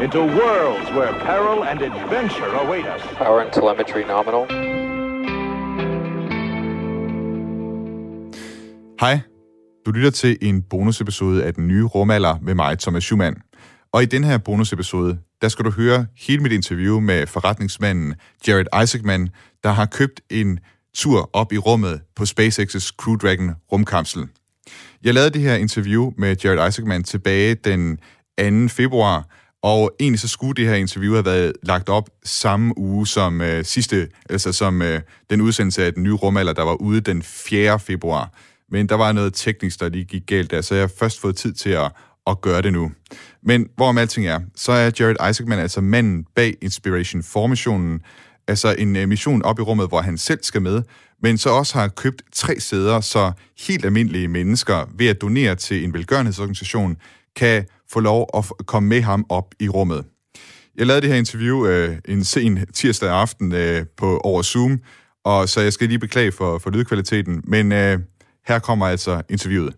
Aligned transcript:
into 0.00 0.20
worlds 0.20 0.90
where 0.96 1.12
peril 1.12 1.64
and 1.64 1.80
adventure 1.82 2.52
await 2.62 2.86
us. 2.94 3.02
Power 3.16 3.40
and 3.40 3.52
telemetry 3.52 4.02
nominal. 4.14 4.44
Hej, 9.00 9.20
du 9.86 9.90
lytter 9.90 10.10
til 10.10 10.38
en 10.42 10.62
bonusepisode 10.62 11.44
af 11.44 11.54
den 11.54 11.68
nye 11.68 11.84
rumalder 11.84 12.38
med 12.42 12.54
mig, 12.54 12.78
Thomas 12.78 13.02
Schumann. 13.04 13.36
Og 13.92 14.02
i 14.02 14.06
den 14.06 14.24
her 14.24 14.38
bonusepisode, 14.38 15.18
der 15.42 15.48
skal 15.48 15.64
du 15.64 15.70
høre 15.70 16.06
hele 16.16 16.42
mit 16.42 16.52
interview 16.52 17.00
med 17.00 17.26
forretningsmanden 17.26 18.14
Jared 18.48 18.82
Isaacman, 18.82 19.28
der 19.62 19.70
har 19.70 19.86
købt 19.86 20.20
en 20.30 20.58
tur 20.94 21.30
op 21.32 21.52
i 21.52 21.58
rummet 21.58 22.00
på 22.16 22.22
SpaceX's 22.22 22.90
Crew 22.96 23.16
Dragon 23.16 23.54
rumkapsel. 23.72 24.28
Jeg 25.04 25.14
lavede 25.14 25.30
det 25.30 25.40
her 25.40 25.54
interview 25.54 26.12
med 26.18 26.36
Jared 26.44 26.68
Isaacman 26.68 27.02
tilbage 27.02 27.54
den 27.54 27.98
2. 28.68 28.68
februar, 28.68 29.26
og 29.64 29.92
egentlig 30.00 30.20
så 30.20 30.28
skulle 30.28 30.54
det 30.54 30.66
her 30.66 30.74
interview 30.74 31.12
have 31.12 31.24
været 31.24 31.52
lagt 31.62 31.88
op 31.88 32.10
samme 32.24 32.78
uge 32.78 33.06
som 33.06 33.40
øh, 33.40 33.64
sidste, 33.64 34.08
altså 34.30 34.52
som 34.52 34.82
øh, 34.82 35.00
den 35.30 35.40
udsendelse 35.40 35.84
af 35.84 35.92
den 35.92 36.02
nye 36.02 36.12
rumalder, 36.12 36.52
der 36.52 36.62
var 36.62 36.74
ude 36.74 37.00
den 37.00 37.22
4. 37.22 37.80
februar. 37.80 38.32
Men 38.70 38.88
der 38.88 38.94
var 38.94 39.12
noget 39.12 39.34
teknisk, 39.34 39.80
der 39.80 39.88
lige 39.88 40.04
gik 40.04 40.26
galt 40.26 40.50
der, 40.50 40.60
så 40.60 40.74
jeg 40.74 40.82
har 40.82 40.90
først 40.98 41.20
fået 41.20 41.36
tid 41.36 41.52
til 41.52 41.70
at, 41.70 41.92
at 42.26 42.40
gøre 42.40 42.62
det 42.62 42.72
nu. 42.72 42.92
Men 43.42 43.68
hvorom 43.76 43.98
alting 43.98 44.26
er, 44.26 44.40
så 44.56 44.72
er 44.72 44.90
Jared 45.00 45.30
Isaacman 45.30 45.58
altså 45.58 45.80
manden 45.80 46.24
bag 46.34 46.54
Inspiration 46.62 47.22
4-missionen, 47.22 48.00
altså 48.48 48.74
en 48.78 48.96
øh, 48.96 49.08
mission 49.08 49.42
op 49.42 49.58
i 49.58 49.62
rummet, 49.62 49.88
hvor 49.88 50.00
han 50.00 50.18
selv 50.18 50.38
skal 50.42 50.62
med, 50.62 50.82
men 51.22 51.38
så 51.38 51.50
også 51.50 51.78
har 51.78 51.88
købt 51.88 52.22
tre 52.32 52.60
sæder, 52.60 53.00
så 53.00 53.32
helt 53.68 53.84
almindelige 53.84 54.28
mennesker 54.28 54.90
ved 54.94 55.06
at 55.06 55.20
donere 55.20 55.54
til 55.54 55.84
en 55.84 55.92
velgørenhedsorganisation, 55.92 56.96
kan 57.36 57.66
få 57.92 58.00
lov 58.00 58.28
at 58.34 58.66
komme 58.66 58.88
med 58.88 59.02
ham 59.02 59.26
op 59.28 59.54
i 59.60 59.68
rummet. 59.68 60.04
Jeg 60.76 60.86
lavede 60.86 61.00
det 61.00 61.10
her 61.10 61.16
interview 61.16 61.66
øh, 61.66 61.98
en 62.08 62.24
sen 62.24 62.66
tirsdag 62.74 63.10
aften 63.10 63.54
øh, 63.54 63.86
på 63.96 64.20
over 64.24 64.42
Zoom, 64.42 64.80
og 65.24 65.48
så 65.48 65.60
jeg 65.60 65.72
skal 65.72 65.88
lige 65.88 65.98
beklage 65.98 66.32
for, 66.32 66.58
for 66.58 66.70
lydkvaliteten, 66.70 67.42
men 67.44 67.72
øh, 67.72 67.98
her 68.46 68.58
kommer 68.58 68.86
altså 68.86 69.22
interviewet. 69.28 69.74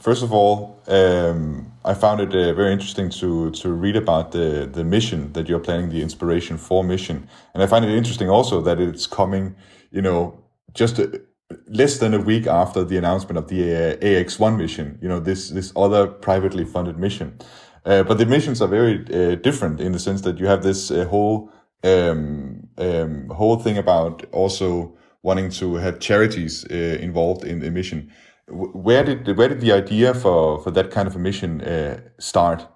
First 0.00 0.22
of 0.22 0.30
all, 0.32 0.56
um, 0.88 1.66
I 1.84 1.94
found 1.94 2.20
it 2.20 2.28
uh, 2.28 2.56
very 2.56 2.72
interesting 2.72 3.12
to 3.12 3.50
to 3.50 3.68
read 3.68 3.96
about 3.96 4.32
the 4.32 4.66
the 4.72 4.84
mission 4.84 5.32
that 5.34 5.48
you're 5.48 5.64
planning, 5.64 5.90
the 5.90 6.02
Inspiration 6.02 6.58
4 6.58 6.82
mission, 6.84 7.16
and 7.54 7.62
I 7.62 7.66
find 7.66 7.84
it 7.84 7.90
interesting 7.90 8.30
also 8.30 8.64
that 8.64 8.78
it's 8.78 9.06
coming, 9.06 9.54
you 9.92 10.00
know, 10.00 10.32
just 10.72 10.98
a, 10.98 11.20
less 11.66 11.98
than 11.98 12.14
a 12.14 12.20
week 12.20 12.46
after 12.46 12.84
the 12.84 12.96
announcement 12.96 13.38
of 13.38 13.48
the 13.48 13.74
uh, 13.74 13.96
AX1 13.96 14.56
mission. 14.56 14.98
You 15.02 15.08
know, 15.08 15.20
this 15.20 15.50
this 15.50 15.72
other 15.76 16.06
privately 16.06 16.64
funded 16.64 16.98
mission, 16.98 17.38
uh, 17.84 18.02
but 18.02 18.18
the 18.18 18.26
missions 18.26 18.60
are 18.62 18.68
very 18.68 19.04
uh, 19.12 19.36
different 19.36 19.80
in 19.80 19.92
the 19.92 19.98
sense 19.98 20.20
that 20.22 20.38
you 20.38 20.46
have 20.46 20.62
this 20.62 20.90
uh, 20.90 21.04
whole 21.06 21.50
um, 21.82 22.68
um, 22.78 23.28
whole 23.30 23.56
thing 23.56 23.78
about 23.78 24.24
also 24.32 24.96
wanting 25.22 25.50
to 25.50 25.74
have 25.74 25.98
charities 25.98 26.64
uh, 26.70 26.74
involved 27.00 27.44
in 27.44 27.60
the 27.60 27.70
mission 27.70 28.10
where 28.50 29.04
did 29.04 29.36
where 29.36 29.48
did 29.48 29.60
the 29.60 29.72
idea 29.72 30.14
for 30.14 30.60
for 30.60 30.70
that 30.72 30.90
kind 30.90 31.06
of 31.06 31.16
a 31.16 31.18
mission 31.18 31.60
uh, 31.60 32.00
start? 32.18 32.66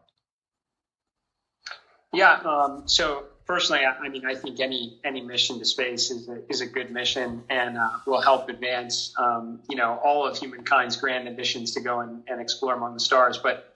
Yeah, 2.12 2.40
um, 2.44 2.84
so 2.86 3.24
personally, 3.46 3.84
I, 3.84 3.92
I, 3.92 4.08
mean, 4.08 4.24
I 4.24 4.34
think 4.34 4.60
any 4.60 4.98
any 5.04 5.20
mission 5.20 5.58
to 5.58 5.64
space 5.64 6.10
is 6.10 6.28
a, 6.28 6.42
is 6.48 6.60
a 6.60 6.66
good 6.66 6.90
mission 6.90 7.44
and 7.50 7.76
uh, 7.76 7.90
will 8.06 8.20
help 8.20 8.48
advance, 8.48 9.14
um, 9.18 9.60
you 9.68 9.76
know, 9.76 10.00
all 10.02 10.26
of 10.26 10.36
humankind's 10.36 10.96
grand 10.96 11.28
ambitions 11.28 11.74
to 11.74 11.80
go 11.80 12.00
and, 12.00 12.22
and 12.28 12.40
explore 12.40 12.74
among 12.74 12.94
the 12.94 13.00
stars. 13.00 13.38
But 13.38 13.74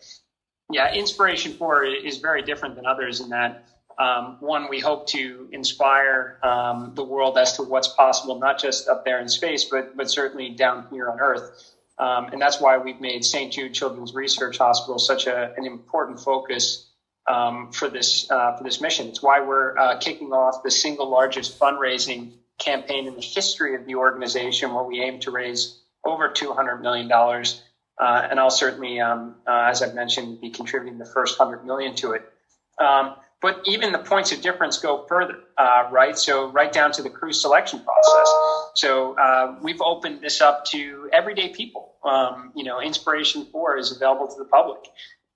yeah, 0.70 0.92
Inspiration 0.92 1.52
Four 1.54 1.84
is 1.84 2.18
very 2.18 2.42
different 2.42 2.76
than 2.76 2.86
others 2.86 3.20
in 3.20 3.30
that. 3.30 3.64
Um, 3.98 4.36
one, 4.38 4.68
we 4.70 4.78
hope 4.78 5.08
to 5.08 5.48
inspire 5.50 6.38
um, 6.42 6.92
the 6.94 7.02
world 7.02 7.36
as 7.36 7.54
to 7.56 7.64
what's 7.64 7.88
possible, 7.88 8.38
not 8.38 8.60
just 8.60 8.88
up 8.88 9.04
there 9.04 9.20
in 9.20 9.28
space, 9.28 9.64
but 9.64 9.96
but 9.96 10.10
certainly 10.10 10.50
down 10.50 10.86
here 10.90 11.10
on 11.10 11.20
Earth. 11.20 11.74
Um, 11.98 12.26
and 12.26 12.40
that's 12.40 12.60
why 12.60 12.78
we've 12.78 13.00
made 13.00 13.24
St. 13.24 13.52
Jude 13.52 13.74
Children's 13.74 14.14
Research 14.14 14.58
Hospital 14.58 15.00
such 15.00 15.26
a, 15.26 15.52
an 15.56 15.66
important 15.66 16.20
focus 16.20 16.87
um, 17.28 17.72
for 17.72 17.88
this 17.88 18.30
uh, 18.30 18.56
for 18.56 18.64
this 18.64 18.80
mission. 18.80 19.08
It's 19.08 19.22
why 19.22 19.40
we're 19.40 19.76
uh, 19.76 19.98
kicking 19.98 20.32
off 20.32 20.62
the 20.62 20.70
single 20.70 21.08
largest 21.10 21.58
fundraising 21.58 22.32
campaign 22.58 23.06
in 23.06 23.14
the 23.14 23.20
history 23.20 23.74
of 23.74 23.86
the 23.86 23.94
organization, 23.94 24.74
where 24.74 24.84
we 24.84 25.02
aim 25.02 25.20
to 25.20 25.30
raise 25.30 25.78
over 26.04 26.28
two 26.28 26.52
hundred 26.52 26.78
million 26.78 27.08
dollars. 27.08 27.62
Uh, 28.00 28.28
and 28.30 28.38
I'll 28.38 28.48
certainly, 28.50 29.00
um, 29.00 29.34
uh, 29.44 29.70
as 29.70 29.82
I've 29.82 29.94
mentioned, 29.94 30.40
be 30.40 30.50
contributing 30.50 30.98
the 30.98 31.04
first 31.04 31.36
hundred 31.36 31.64
million 31.64 31.96
to 31.96 32.12
it. 32.12 32.32
Um, 32.78 33.16
but 33.40 33.60
even 33.66 33.92
the 33.92 33.98
points 33.98 34.32
of 34.32 34.40
difference 34.40 34.78
go 34.78 35.04
further, 35.08 35.34
uh, 35.56 35.88
right? 35.90 36.16
So 36.16 36.48
right 36.48 36.72
down 36.72 36.92
to 36.92 37.02
the 37.02 37.10
crew 37.10 37.32
selection 37.32 37.80
process. 37.80 38.28
So 38.74 39.16
uh, 39.18 39.56
we've 39.62 39.80
opened 39.80 40.20
this 40.20 40.40
up 40.40 40.64
to 40.66 41.08
everyday 41.12 41.48
people. 41.48 41.94
Um, 42.04 42.52
you 42.54 42.64
know, 42.64 42.80
Inspiration 42.80 43.46
Four 43.46 43.78
is 43.78 43.94
available 43.94 44.28
to 44.28 44.38
the 44.38 44.44
public, 44.44 44.78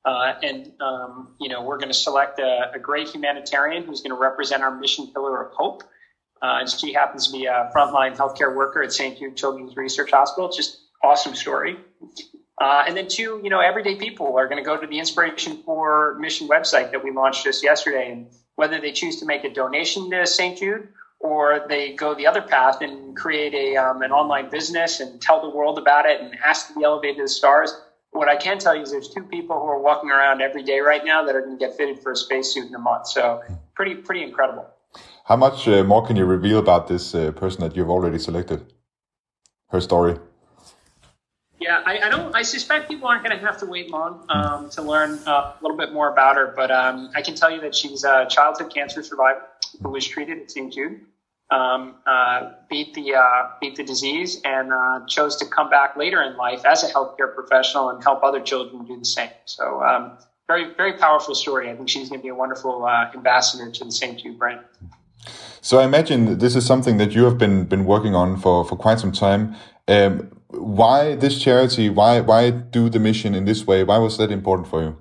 uh, 0.04 0.34
and 0.42 0.72
um, 0.80 1.34
you 1.40 1.48
know 1.48 1.62
we're 1.62 1.78
going 1.78 1.88
to 1.88 1.94
select 1.94 2.38
a, 2.38 2.72
a, 2.74 2.78
great 2.78 3.08
humanitarian 3.08 3.84
who's 3.84 4.00
going 4.00 4.10
to 4.10 4.20
represent 4.20 4.62
our 4.62 4.74
mission 4.74 5.08
pillar 5.12 5.42
of 5.42 5.52
hope. 5.52 5.82
Uh, 6.42 6.58
and 6.58 6.68
she 6.68 6.92
happens 6.92 7.28
to 7.28 7.32
be 7.32 7.46
a 7.46 7.70
frontline 7.74 8.16
healthcare 8.16 8.54
worker 8.54 8.82
at 8.82 8.92
St. 8.92 9.16
Jude 9.16 9.36
Children's 9.36 9.76
Research 9.76 10.10
Hospital. 10.10 10.50
Just 10.50 10.80
awesome 11.04 11.36
story. 11.36 11.76
Uh, 12.60 12.84
and 12.86 12.96
then 12.96 13.06
two, 13.06 13.40
you 13.44 13.48
know, 13.48 13.60
everyday 13.60 13.94
people 13.94 14.36
are 14.36 14.48
going 14.48 14.58
to 14.58 14.64
go 14.64 14.76
to 14.76 14.86
the 14.86 14.98
Inspiration 14.98 15.62
4 15.62 16.18
Mission 16.18 16.48
website 16.48 16.90
that 16.90 17.04
we 17.04 17.12
launched 17.12 17.44
just 17.44 17.62
yesterday, 17.62 18.10
and 18.10 18.26
whether 18.56 18.80
they 18.80 18.90
choose 18.90 19.20
to 19.20 19.26
make 19.26 19.44
a 19.44 19.54
donation 19.54 20.10
to 20.10 20.26
St. 20.26 20.58
Jude 20.58 20.88
or 21.22 21.64
they 21.68 21.92
go 21.92 22.14
the 22.14 22.26
other 22.26 22.42
path 22.42 22.82
and 22.82 23.16
create 23.16 23.54
a 23.54 23.76
um, 23.76 24.02
an 24.02 24.10
online 24.10 24.50
business 24.50 25.00
and 25.00 25.20
tell 25.22 25.40
the 25.40 25.48
world 25.48 25.78
about 25.78 26.04
it 26.04 26.20
and 26.20 26.36
ask 26.44 26.68
to 26.68 26.74
be 26.74 26.84
elevated 26.84 27.16
to 27.16 27.22
the 27.22 27.28
stars. 27.28 27.72
What 28.12 28.28
I 28.28 28.36
can 28.36 28.58
tell 28.58 28.76
you 28.76 28.82
is 28.82 28.90
there's 28.90 29.08
two 29.08 29.24
people 29.24 29.58
who 29.58 29.66
are 29.66 29.78
walking 29.78 30.10
around 30.10 30.42
every 30.42 30.62
day 30.62 30.80
right 30.80 31.04
now 31.04 31.24
that 31.24 31.34
are 31.34 31.40
going 31.40 31.58
to 31.58 31.66
get 31.66 31.76
fitted 31.76 31.98
for 32.02 32.12
a 32.12 32.16
spacesuit 32.16 32.68
in 32.68 32.74
a 32.74 32.78
month. 32.78 33.06
So 33.08 33.42
pretty 33.74 33.94
pretty 33.94 34.22
incredible. 34.22 34.66
How 35.24 35.36
much 35.36 35.66
uh, 35.66 35.82
more 35.82 36.06
can 36.06 36.16
you 36.16 36.26
reveal 36.26 36.58
about 36.58 36.88
this 36.88 37.14
uh, 37.14 37.32
person 37.32 37.62
that 37.62 37.74
you've 37.74 37.88
already 37.88 38.18
selected? 38.18 38.72
Her 39.68 39.80
story. 39.80 40.18
Yeah, 41.58 41.80
I, 41.86 42.00
I, 42.00 42.08
don't. 42.10 42.34
I 42.34 42.42
suspect 42.42 42.88
people 42.88 43.08
aren't 43.08 43.24
going 43.24 43.38
to 43.38 43.46
have 43.46 43.56
to 43.58 43.66
wait 43.66 43.88
long 43.90 44.26
um, 44.28 44.68
to 44.70 44.82
learn 44.82 45.20
uh, 45.26 45.54
a 45.54 45.58
little 45.62 45.76
bit 45.76 45.92
more 45.92 46.12
about 46.12 46.36
her. 46.36 46.52
But 46.54 46.70
um, 46.70 47.10
I 47.14 47.22
can 47.22 47.34
tell 47.34 47.50
you 47.50 47.60
that 47.60 47.74
she's 47.74 48.04
a 48.04 48.26
childhood 48.28 48.74
cancer 48.74 49.02
survivor 49.02 49.42
who 49.80 49.88
was 49.88 50.06
treated 50.06 50.38
at 50.38 50.50
St. 50.50 50.72
Jude, 50.72 51.00
um, 51.50 51.96
uh, 52.06 52.52
beat 52.70 52.94
the 52.94 53.14
uh, 53.14 53.50
beat 53.60 53.76
the 53.76 53.84
disease, 53.84 54.40
and 54.44 54.72
uh, 54.72 55.00
chose 55.06 55.36
to 55.36 55.46
come 55.46 55.68
back 55.68 55.96
later 55.96 56.22
in 56.22 56.36
life 56.36 56.64
as 56.64 56.82
a 56.82 56.92
healthcare 56.92 57.34
professional 57.34 57.90
and 57.90 58.02
help 58.02 58.22
other 58.22 58.40
children 58.40 58.84
do 58.84 58.98
the 58.98 59.04
same. 59.04 59.30
So, 59.44 59.82
um, 59.82 60.18
very 60.48 60.74
very 60.74 60.94
powerful 60.98 61.34
story. 61.34 61.70
I 61.70 61.76
think 61.76 61.88
she's 61.88 62.08
going 62.08 62.20
to 62.20 62.22
be 62.22 62.30
a 62.30 62.34
wonderful 62.34 62.84
uh, 62.84 63.10
ambassador 63.14 63.70
to 63.70 63.84
the 63.84 63.92
St. 63.92 64.18
Jude 64.18 64.38
brand. 64.38 64.60
So 65.60 65.78
I 65.78 65.84
imagine 65.84 66.38
this 66.38 66.56
is 66.56 66.66
something 66.66 66.96
that 66.98 67.12
you 67.12 67.24
have 67.24 67.38
been 67.38 67.64
been 67.66 67.84
working 67.84 68.14
on 68.14 68.36
for 68.36 68.64
for 68.64 68.76
quite 68.76 68.98
some 68.98 69.12
time. 69.12 69.54
Um, 69.86 70.30
why 70.48 71.14
this 71.14 71.40
charity? 71.40 71.88
Why 71.88 72.20
why 72.20 72.50
do 72.50 72.88
the 72.88 72.98
mission 72.98 73.34
in 73.34 73.44
this 73.44 73.66
way? 73.66 73.84
Why 73.84 73.98
was 73.98 74.18
that 74.18 74.30
important 74.32 74.68
for 74.68 74.82
you? 74.82 74.96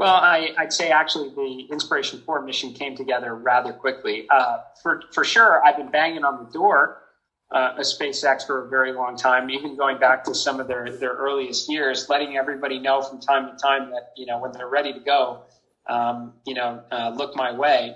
Well, 0.00 0.14
I, 0.14 0.54
would 0.58 0.72
say 0.72 0.88
actually 0.88 1.28
the 1.28 1.70
Inspiration 1.70 2.22
Four 2.24 2.40
mission 2.40 2.72
came 2.72 2.96
together 2.96 3.34
rather 3.34 3.74
quickly. 3.74 4.26
Uh, 4.30 4.60
for 4.82 5.02
for 5.12 5.24
sure, 5.24 5.62
I've 5.62 5.76
been 5.76 5.90
banging 5.90 6.24
on 6.24 6.42
the 6.42 6.50
door 6.50 7.02
uh, 7.50 7.74
of 7.76 7.84
SpaceX 7.84 8.46
for 8.46 8.64
a 8.64 8.70
very 8.70 8.94
long 8.94 9.14
time, 9.14 9.50
even 9.50 9.76
going 9.76 9.98
back 9.98 10.24
to 10.24 10.34
some 10.34 10.58
of 10.58 10.68
their 10.68 10.90
their 10.90 11.12
earliest 11.12 11.68
years, 11.68 12.08
letting 12.08 12.38
everybody 12.38 12.78
know 12.78 13.02
from 13.02 13.20
time 13.20 13.50
to 13.50 13.62
time 13.62 13.90
that 13.90 14.12
you 14.16 14.24
know 14.24 14.38
when 14.38 14.52
they're 14.52 14.70
ready 14.70 14.94
to 14.94 15.00
go, 15.00 15.42
um, 15.86 16.32
you 16.46 16.54
know, 16.54 16.82
uh, 16.90 17.12
look 17.14 17.36
my 17.36 17.52
way. 17.52 17.94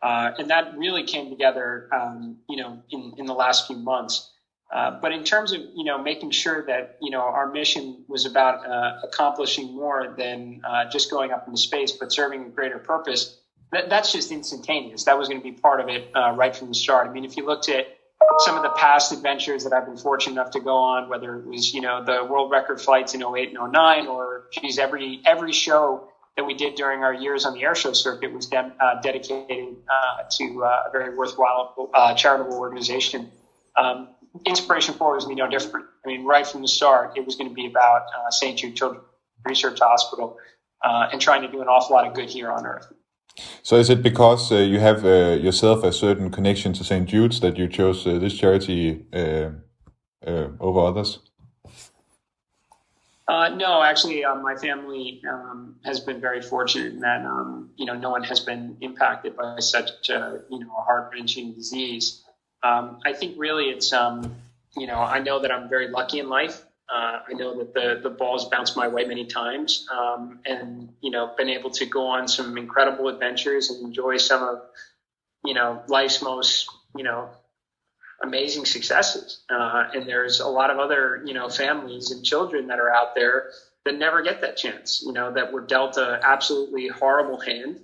Uh, 0.00 0.30
and 0.38 0.48
that 0.48 0.78
really 0.78 1.02
came 1.02 1.28
together, 1.28 1.88
um, 1.92 2.36
you 2.48 2.56
know, 2.56 2.80
in, 2.90 3.14
in 3.18 3.26
the 3.26 3.34
last 3.34 3.66
few 3.66 3.76
months. 3.76 4.31
Uh, 4.72 4.98
but 5.02 5.12
in 5.12 5.22
terms 5.22 5.52
of 5.52 5.60
you 5.74 5.84
know 5.84 5.98
making 5.98 6.30
sure 6.30 6.64
that 6.64 6.96
you 7.02 7.10
know 7.10 7.20
our 7.20 7.46
mission 7.52 8.04
was 8.08 8.24
about 8.24 8.66
uh, 8.66 9.00
accomplishing 9.04 9.74
more 9.74 10.14
than 10.16 10.62
uh, 10.64 10.88
just 10.90 11.10
going 11.10 11.30
up 11.30 11.46
into 11.46 11.58
space, 11.58 11.92
but 11.92 12.10
serving 12.10 12.46
a 12.46 12.48
greater 12.48 12.78
purpose, 12.78 13.38
that, 13.70 13.90
that's 13.90 14.12
just 14.12 14.32
instantaneous. 14.32 15.04
That 15.04 15.18
was 15.18 15.28
going 15.28 15.42
to 15.42 15.44
be 15.44 15.52
part 15.52 15.80
of 15.80 15.88
it 15.90 16.10
uh, 16.14 16.32
right 16.32 16.56
from 16.56 16.68
the 16.68 16.74
start. 16.74 17.06
I 17.06 17.12
mean, 17.12 17.26
if 17.26 17.36
you 17.36 17.44
looked 17.44 17.68
at 17.68 17.86
some 18.38 18.56
of 18.56 18.62
the 18.62 18.70
past 18.70 19.12
adventures 19.12 19.64
that 19.64 19.74
I've 19.74 19.84
been 19.84 19.98
fortunate 19.98 20.40
enough 20.40 20.52
to 20.52 20.60
go 20.60 20.74
on, 20.74 21.10
whether 21.10 21.36
it 21.36 21.46
was 21.46 21.74
you 21.74 21.82
know 21.82 22.02
the 22.02 22.24
world 22.24 22.50
record 22.50 22.80
flights 22.80 23.12
in 23.12 23.22
08 23.22 23.54
and 23.54 23.72
09, 23.72 24.06
or 24.06 24.44
geez, 24.52 24.78
every 24.78 25.20
every 25.26 25.52
show 25.52 26.08
that 26.38 26.44
we 26.44 26.54
did 26.54 26.76
during 26.76 27.04
our 27.04 27.12
years 27.12 27.44
on 27.44 27.52
the 27.52 27.62
air 27.62 27.74
show 27.74 27.92
circuit 27.92 28.32
was 28.32 28.46
de- 28.46 28.72
uh, 28.80 29.02
dedicated 29.02 29.76
to 30.30 30.62
a 30.62 30.90
very 30.90 31.14
worthwhile 31.14 31.90
charitable 32.16 32.56
organization. 32.56 33.30
Um, 33.76 34.08
Inspiration 34.46 34.94
4 34.94 35.14
was 35.14 35.24
going 35.24 35.36
to 35.36 35.42
be 35.42 35.48
no 35.48 35.50
different. 35.50 35.86
I 36.04 36.08
mean, 36.08 36.24
right 36.24 36.46
from 36.46 36.62
the 36.62 36.68
start, 36.68 37.16
it 37.16 37.26
was 37.26 37.36
going 37.36 37.50
to 37.50 37.54
be 37.54 37.66
about 37.66 38.02
uh, 38.16 38.30
St. 38.30 38.58
Jude 38.58 38.76
Children's 38.76 39.04
Research 39.44 39.78
Hospital 39.80 40.38
uh, 40.82 41.08
and 41.12 41.20
trying 41.20 41.42
to 41.42 41.48
do 41.48 41.60
an 41.60 41.68
awful 41.68 41.94
lot 41.94 42.06
of 42.06 42.14
good 42.14 42.30
here 42.30 42.50
on 42.50 42.66
Earth. 42.66 42.92
So 43.62 43.76
is 43.76 43.88
it 43.88 44.02
because 44.02 44.52
uh, 44.52 44.56
you 44.56 44.78
have 44.80 45.04
uh, 45.04 45.38
yourself 45.40 45.84
a 45.84 45.92
certain 45.92 46.30
connection 46.30 46.72
to 46.74 46.84
St. 46.84 47.08
Jude's 47.08 47.40
that 47.40 47.56
you 47.56 47.68
chose 47.68 48.06
uh, 48.06 48.18
this 48.18 48.36
charity 48.36 49.06
uh, 49.12 49.50
uh, 50.26 50.48
over 50.60 50.80
others? 50.80 51.18
Uh, 53.28 53.48
no, 53.50 53.82
actually, 53.82 54.22
my 54.42 54.56
family 54.56 55.22
um, 55.30 55.76
has 55.84 56.00
been 56.00 56.20
very 56.20 56.42
fortunate 56.42 56.92
in 56.92 57.00
that 57.00 57.24
um, 57.24 57.70
you 57.76 57.86
know 57.86 57.94
no 57.94 58.10
one 58.10 58.22
has 58.24 58.40
been 58.40 58.76
impacted 58.80 59.36
by 59.36 59.58
such 59.60 60.10
a 60.10 60.40
you 60.50 60.58
know 60.58 60.70
a 60.76 60.82
heart 60.82 61.10
wrenching 61.14 61.54
disease. 61.54 62.24
Um, 62.62 63.00
I 63.04 63.12
think 63.12 63.34
really 63.38 63.64
it's 63.64 63.92
um, 63.92 64.36
you 64.76 64.86
know 64.86 64.98
I 64.98 65.18
know 65.18 65.40
that 65.40 65.50
I'm 65.50 65.68
very 65.68 65.88
lucky 65.88 66.18
in 66.18 66.28
life 66.28 66.62
uh, 66.92 67.20
I 67.26 67.32
know 67.32 67.58
that 67.58 67.72
the 67.72 68.00
the 68.02 68.10
ball's 68.10 68.48
bounced 68.50 68.76
my 68.76 68.88
way 68.88 69.04
many 69.04 69.24
times, 69.24 69.86
um, 69.90 70.40
and 70.44 70.90
you 71.00 71.10
know, 71.10 71.32
been 71.36 71.48
able 71.48 71.70
to 71.70 71.86
go 71.86 72.06
on 72.06 72.28
some 72.28 72.58
incredible 72.58 73.08
adventures 73.08 73.70
and 73.70 73.82
enjoy 73.82 74.18
some 74.18 74.42
of 74.42 74.62
you 75.42 75.54
know 75.54 75.82
life's 75.88 76.20
most 76.20 76.68
you 76.94 77.02
know 77.02 77.30
amazing 78.22 78.66
successes. 78.66 79.42
Uh, 79.48 79.84
and 79.94 80.06
there's 80.06 80.40
a 80.40 80.48
lot 80.48 80.70
of 80.70 80.78
other 80.78 81.22
you 81.24 81.32
know 81.32 81.48
families 81.48 82.10
and 82.10 82.24
children 82.24 82.66
that 82.66 82.78
are 82.78 82.92
out 82.92 83.14
there 83.14 83.50
that 83.86 83.96
never 83.96 84.20
get 84.20 84.42
that 84.42 84.58
chance. 84.58 85.02
You 85.04 85.12
know, 85.12 85.32
that 85.32 85.50
were 85.50 85.62
dealt 85.62 85.96
a 85.96 86.20
absolutely 86.22 86.88
horrible 86.88 87.40
hand 87.40 87.80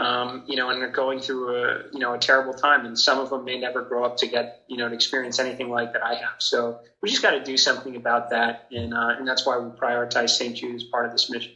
um, 0.00 0.44
you 0.46 0.56
know, 0.56 0.70
and 0.70 0.80
they're 0.80 0.90
going 0.90 1.20
through 1.20 1.54
a 1.54 1.82
you 1.92 1.98
know 1.98 2.14
a 2.14 2.18
terrible 2.18 2.54
time, 2.54 2.86
and 2.86 2.98
some 2.98 3.18
of 3.18 3.30
them 3.30 3.44
may 3.44 3.58
never 3.58 3.82
grow 3.82 4.04
up 4.04 4.16
to 4.18 4.26
get 4.26 4.64
you 4.68 4.76
know 4.76 4.88
to 4.88 4.94
experience 4.94 5.38
anything 5.38 5.68
like 5.68 5.92
that 5.92 6.02
I 6.04 6.14
have. 6.14 6.36
So 6.38 6.80
we 7.02 7.10
just 7.10 7.22
got 7.22 7.32
to 7.32 7.42
do 7.42 7.56
something 7.56 7.96
about 7.96 8.30
that, 8.30 8.66
and 8.72 8.94
uh, 8.94 9.16
and 9.18 9.28
that's 9.28 9.46
why 9.46 9.58
we 9.58 9.70
prioritize 9.70 10.30
St. 10.30 10.56
Jude 10.56 10.76
as 10.76 10.84
part 10.84 11.06
of 11.06 11.12
this 11.12 11.30
mission. 11.30 11.52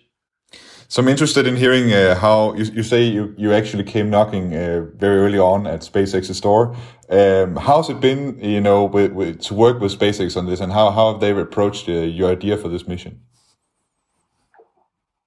So 0.88 1.02
I'm 1.02 1.08
interested 1.08 1.46
in 1.46 1.56
hearing 1.56 1.93
uh, 1.93 2.14
how 2.14 2.55
you, 2.55 2.64
you 2.67 2.82
say 2.82 3.02
you, 3.02 3.35
you 3.37 3.52
actually 3.52 3.85
came 3.85 4.11
knocking 4.11 4.55
uh, 4.55 4.87
very 4.94 5.19
early 5.19 5.38
on 5.38 5.67
at 5.67 5.81
SpaceX's 5.81 6.40
door. 6.40 6.76
Um, 7.08 7.56
how's 7.56 7.90
it 7.90 8.00
been, 8.00 8.38
you 8.38 8.61
know, 8.61 8.85
with, 8.85 9.12
with, 9.12 9.40
to 9.43 9.55
work 9.55 9.81
with 9.81 9.99
SpaceX 9.99 10.37
on 10.37 10.47
this, 10.47 10.61
and 10.61 10.73
how, 10.73 10.90
how 10.90 11.12
have 11.12 11.20
they 11.20 11.32
approached 11.32 11.88
uh, 11.88 11.93
your 11.93 12.31
idea 12.31 12.56
for 12.56 12.69
this 12.69 12.87
mission? 12.87 13.20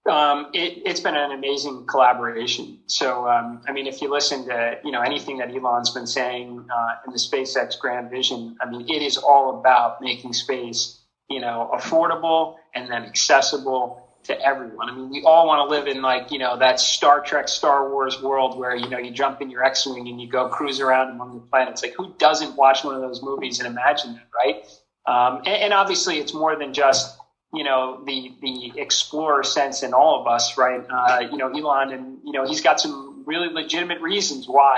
Um, 0.07 0.47
it, 0.53 0.87
has 0.87 1.01
been 1.01 1.15
an 1.15 1.31
amazing 1.31 1.85
collaboration. 1.85 2.79
So, 2.87 3.27
um, 3.27 3.61
I 3.67 3.73
mean, 3.73 3.87
if 3.87 4.01
you 4.01 4.09
listen 4.09 4.45
to 4.47 4.79
you 4.83 4.91
know 4.91 5.01
anything 5.01 5.39
that 5.39 5.53
Elon's 5.53 5.89
been 5.89 6.07
saying 6.07 6.65
uh, 6.73 6.95
in 7.05 7.11
the 7.11 7.19
SpaceX 7.19 7.77
grand 7.77 8.09
vision, 8.09 8.57
I 8.61 8.69
mean, 8.69 8.89
it 8.89 9.01
is 9.01 9.17
all 9.17 9.59
about 9.59 10.01
making 10.01 10.33
space 10.33 10.99
you 11.29 11.41
know 11.41 11.69
affordable 11.73 12.55
and 12.73 12.89
then 12.89 13.03
accessible 13.03 14.07
to 14.27 14.39
everyone. 14.45 14.89
I 14.89 14.95
mean, 14.95 15.09
we 15.09 15.23
all 15.23 15.47
want 15.47 15.67
to 15.67 15.75
live 15.75 15.87
in 15.87 16.01
like 16.01 16.31
you 16.31 16.39
know 16.39 16.57
that 16.57 16.79
Star 16.79 17.21
Trek, 17.21 17.47
Star 17.47 17.89
Wars 17.89 18.21
world 18.21 18.57
where 18.57 18.75
you 18.75 18.89
know 18.89 18.97
you 18.97 19.11
jump 19.11 19.41
in 19.41 19.49
your 19.49 19.63
X-wing 19.63 20.07
and 20.07 20.21
you 20.21 20.29
go 20.29 20.49
cruise 20.49 20.79
around 20.79 21.11
among 21.11 21.33
the 21.35 21.41
planets. 21.41 21.81
Like, 21.81 21.95
who 21.95 22.13
doesn't 22.17 22.55
watch 22.55 22.83
one 22.83 22.95
of 22.95 23.01
those 23.01 23.21
movies 23.23 23.59
and 23.59 23.67
imagine 23.67 24.13
that, 24.13 24.27
right? 24.35 24.65
Um, 25.05 25.39
and, 25.39 25.63
and 25.63 25.73
obviously, 25.73 26.19
it's 26.19 26.33
more 26.33 26.55
than 26.57 26.73
just 26.73 27.16
you 27.53 27.63
know 27.63 28.03
the 28.05 28.33
the 28.41 28.73
explorer 28.79 29.43
sense 29.43 29.83
in 29.83 29.93
all 29.93 30.21
of 30.21 30.27
us, 30.27 30.57
right? 30.57 30.85
Uh, 30.89 31.19
you 31.31 31.37
know, 31.37 31.49
Elon, 31.49 31.93
and 31.93 32.19
you 32.23 32.31
know, 32.31 32.45
he's 32.45 32.61
got 32.61 32.79
some 32.79 33.23
really 33.25 33.49
legitimate 33.49 34.01
reasons 34.01 34.47
why 34.47 34.77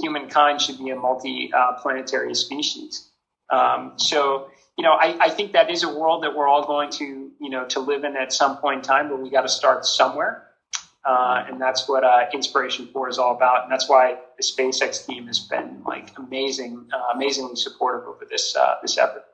humankind 0.00 0.60
should 0.60 0.78
be 0.78 0.90
a 0.90 0.96
multi-planetary 0.96 2.30
uh, 2.30 2.34
species. 2.34 3.10
Um, 3.50 3.94
so, 3.96 4.50
you 4.76 4.84
know, 4.84 4.92
I, 4.92 5.16
I, 5.20 5.30
think 5.30 5.52
that 5.52 5.70
is 5.70 5.82
a 5.82 5.88
world 5.88 6.22
that 6.22 6.36
we're 6.36 6.46
all 6.46 6.66
going 6.66 6.90
to, 6.90 7.04
you 7.40 7.50
know, 7.50 7.64
to 7.68 7.80
live 7.80 8.04
in 8.04 8.14
at 8.16 8.32
some 8.32 8.58
point 8.58 8.78
in 8.78 8.82
time, 8.82 9.08
but 9.08 9.20
we 9.20 9.30
got 9.30 9.42
to 9.42 9.48
start 9.48 9.86
somewhere. 9.86 10.44
Uh, 11.04 11.44
and 11.48 11.60
that's 11.60 11.88
what 11.88 12.04
uh, 12.04 12.26
Inspiration 12.34 12.88
4 12.92 13.08
is 13.08 13.18
all 13.18 13.34
about. 13.34 13.62
And 13.62 13.72
that's 13.72 13.88
why 13.88 14.18
the 14.36 14.42
SpaceX 14.42 15.06
team 15.06 15.26
has 15.26 15.38
been 15.38 15.82
like 15.86 16.10
amazing, 16.18 16.86
uh, 16.92 17.14
amazingly 17.14 17.56
supportive 17.56 18.06
over 18.06 18.26
this, 18.28 18.54
uh, 18.54 18.74
this 18.82 18.98
effort. 18.98 19.24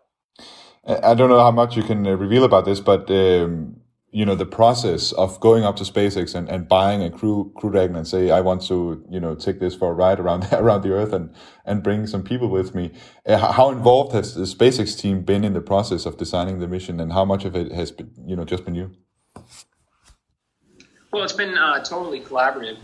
I 0.86 1.14
don't 1.14 1.30
know 1.30 1.40
how 1.40 1.50
much 1.50 1.76
you 1.76 1.82
can 1.82 2.06
uh, 2.06 2.12
reveal 2.12 2.44
about 2.44 2.64
this, 2.66 2.80
but 2.80 3.10
um, 3.10 3.76
you 4.10 4.24
know 4.24 4.34
the 4.34 4.46
process 4.46 5.12
of 5.12 5.40
going 5.40 5.64
up 5.64 5.76
to 5.76 5.84
SpaceX 5.84 6.34
and, 6.34 6.48
and 6.48 6.68
buying 6.68 7.02
a 7.02 7.10
crew 7.10 7.52
crew 7.56 7.70
dragon 7.70 7.96
and 7.96 8.06
say 8.06 8.30
I 8.30 8.40
want 8.40 8.62
to 8.68 9.04
you 9.10 9.18
know 9.18 9.34
take 9.34 9.60
this 9.60 9.74
for 9.74 9.90
a 9.90 9.94
ride 9.94 10.20
around 10.20 10.46
around 10.52 10.82
the 10.82 10.92
Earth 10.92 11.12
and 11.12 11.34
and 11.64 11.82
bring 11.82 12.06
some 12.06 12.22
people 12.22 12.48
with 12.48 12.74
me. 12.74 12.92
Uh, 13.26 13.52
how 13.52 13.70
involved 13.70 14.12
has 14.12 14.34
the 14.34 14.42
SpaceX 14.42 14.98
team 14.98 15.22
been 15.22 15.42
in 15.42 15.54
the 15.54 15.60
process 15.60 16.06
of 16.06 16.18
designing 16.18 16.60
the 16.60 16.68
mission, 16.68 17.00
and 17.00 17.12
how 17.12 17.24
much 17.24 17.44
of 17.44 17.56
it 17.56 17.72
has 17.72 17.90
been 17.90 18.10
you 18.26 18.36
know 18.36 18.44
just 18.44 18.64
been 18.64 18.74
you? 18.74 18.90
Well, 21.12 21.24
it's 21.24 21.32
been 21.32 21.56
uh, 21.56 21.82
totally 21.82 22.20
collaborative. 22.20 22.78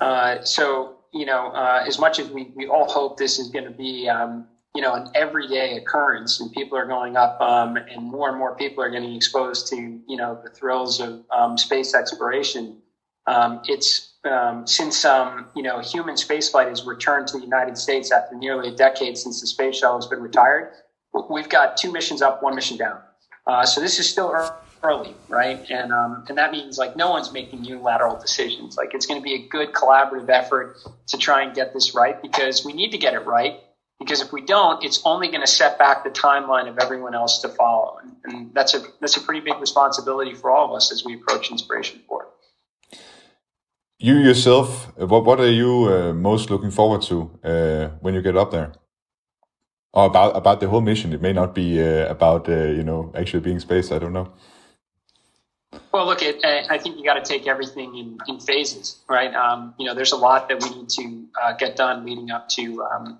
Uh, 0.00 0.42
so 0.44 0.98
you 1.12 1.24
know, 1.24 1.48
uh, 1.48 1.84
as 1.86 1.98
much 1.98 2.18
as 2.18 2.28
we 2.28 2.52
we 2.54 2.68
all 2.68 2.88
hope 2.88 3.16
this 3.16 3.38
is 3.38 3.48
going 3.48 3.64
to 3.64 3.70
be 3.70 4.08
um, 4.08 4.46
you 4.78 4.82
know 4.82 4.94
an 4.94 5.08
everyday 5.16 5.76
occurrence, 5.76 6.38
and 6.38 6.52
people 6.52 6.78
are 6.78 6.86
going 6.86 7.16
up, 7.16 7.40
um, 7.40 7.76
and 7.76 8.00
more 8.00 8.28
and 8.28 8.38
more 8.38 8.54
people 8.54 8.84
are 8.84 8.88
getting 8.88 9.12
exposed 9.12 9.66
to 9.66 9.74
you 9.76 10.16
know 10.16 10.40
the 10.44 10.50
thrills 10.50 11.00
of 11.00 11.24
um, 11.36 11.58
space 11.58 11.96
exploration. 11.96 12.80
Um, 13.26 13.60
it's 13.64 14.12
um, 14.24 14.68
since 14.68 15.04
um, 15.04 15.46
you 15.56 15.64
know 15.64 15.80
human 15.80 16.14
spaceflight 16.14 16.68
has 16.68 16.84
returned 16.84 17.26
to 17.26 17.38
the 17.38 17.42
United 17.42 17.76
States 17.76 18.12
after 18.12 18.36
nearly 18.36 18.68
a 18.68 18.76
decade 18.76 19.18
since 19.18 19.40
the 19.40 19.48
space 19.48 19.78
shuttle 19.78 19.96
has 19.96 20.06
been 20.06 20.20
retired. 20.20 20.70
We've 21.28 21.48
got 21.48 21.76
two 21.76 21.90
missions 21.90 22.22
up, 22.22 22.40
one 22.40 22.54
mission 22.54 22.76
down. 22.76 23.00
Uh, 23.48 23.66
so 23.66 23.80
this 23.80 23.98
is 23.98 24.08
still 24.08 24.32
early, 24.84 25.12
right? 25.28 25.58
And 25.68 25.92
um, 25.92 26.24
and 26.28 26.38
that 26.38 26.52
means 26.52 26.78
like 26.78 26.94
no 26.94 27.10
one's 27.10 27.32
making 27.32 27.64
unilateral 27.64 28.16
decisions. 28.20 28.76
Like 28.76 28.94
it's 28.94 29.06
going 29.06 29.20
to 29.20 29.24
be 29.24 29.34
a 29.34 29.48
good 29.48 29.72
collaborative 29.72 30.28
effort 30.28 30.76
to 31.08 31.18
try 31.18 31.42
and 31.42 31.52
get 31.52 31.74
this 31.74 31.96
right 31.96 32.22
because 32.22 32.64
we 32.64 32.72
need 32.72 32.92
to 32.92 32.98
get 32.98 33.14
it 33.14 33.26
right 33.26 33.58
because 33.98 34.20
if 34.20 34.32
we 34.32 34.40
don't, 34.40 34.84
it's 34.84 35.00
only 35.04 35.28
going 35.28 35.40
to 35.40 35.46
set 35.46 35.78
back 35.78 36.04
the 36.04 36.10
timeline 36.10 36.68
of 36.68 36.78
everyone 36.78 37.14
else 37.14 37.40
to 37.42 37.48
follow, 37.48 37.98
and, 38.02 38.16
and 38.24 38.54
that's 38.54 38.74
a 38.74 38.82
that's 39.00 39.16
a 39.16 39.20
pretty 39.20 39.40
big 39.40 39.60
responsibility 39.60 40.34
for 40.34 40.50
all 40.50 40.66
of 40.66 40.72
us 40.76 40.92
as 40.92 41.04
we 41.04 41.14
approach 41.14 41.50
Inspiration 41.50 42.00
Four. 42.06 42.28
You 43.98 44.14
yourself, 44.14 44.96
what 44.96 45.24
what 45.24 45.40
are 45.40 45.50
you 45.50 45.86
uh, 45.86 46.12
most 46.12 46.50
looking 46.50 46.70
forward 46.70 47.02
to 47.02 47.30
uh, 47.42 47.88
when 48.00 48.14
you 48.14 48.22
get 48.22 48.36
up 48.36 48.50
there? 48.50 48.72
Or 49.92 50.06
about 50.06 50.36
about 50.36 50.60
the 50.60 50.68
whole 50.68 50.82
mission? 50.82 51.12
It 51.12 51.20
may 51.20 51.32
not 51.32 51.54
be 51.54 51.82
uh, 51.82 52.08
about 52.08 52.48
uh, 52.48 52.52
you 52.52 52.84
know 52.84 53.10
actually 53.14 53.40
being 53.40 53.58
space. 53.58 53.90
I 53.90 53.98
don't 53.98 54.12
know. 54.12 54.32
Well, 55.92 56.06
look, 56.06 56.22
it, 56.22 56.44
I 56.44 56.78
think 56.78 56.96
you 56.96 57.04
got 57.04 57.22
to 57.22 57.32
take 57.32 57.46
everything 57.46 57.96
in, 57.96 58.18
in 58.26 58.40
phases, 58.40 59.00
right? 59.08 59.34
Um, 59.34 59.74
you 59.78 59.86
know, 59.86 59.94
there's 59.94 60.12
a 60.12 60.16
lot 60.16 60.48
that 60.48 60.62
we 60.62 60.70
need 60.70 60.88
to 60.90 61.24
uh, 61.42 61.52
get 61.54 61.76
done 61.76 62.06
leading 62.06 62.30
up 62.30 62.48
to 62.50 62.82
um, 62.84 63.18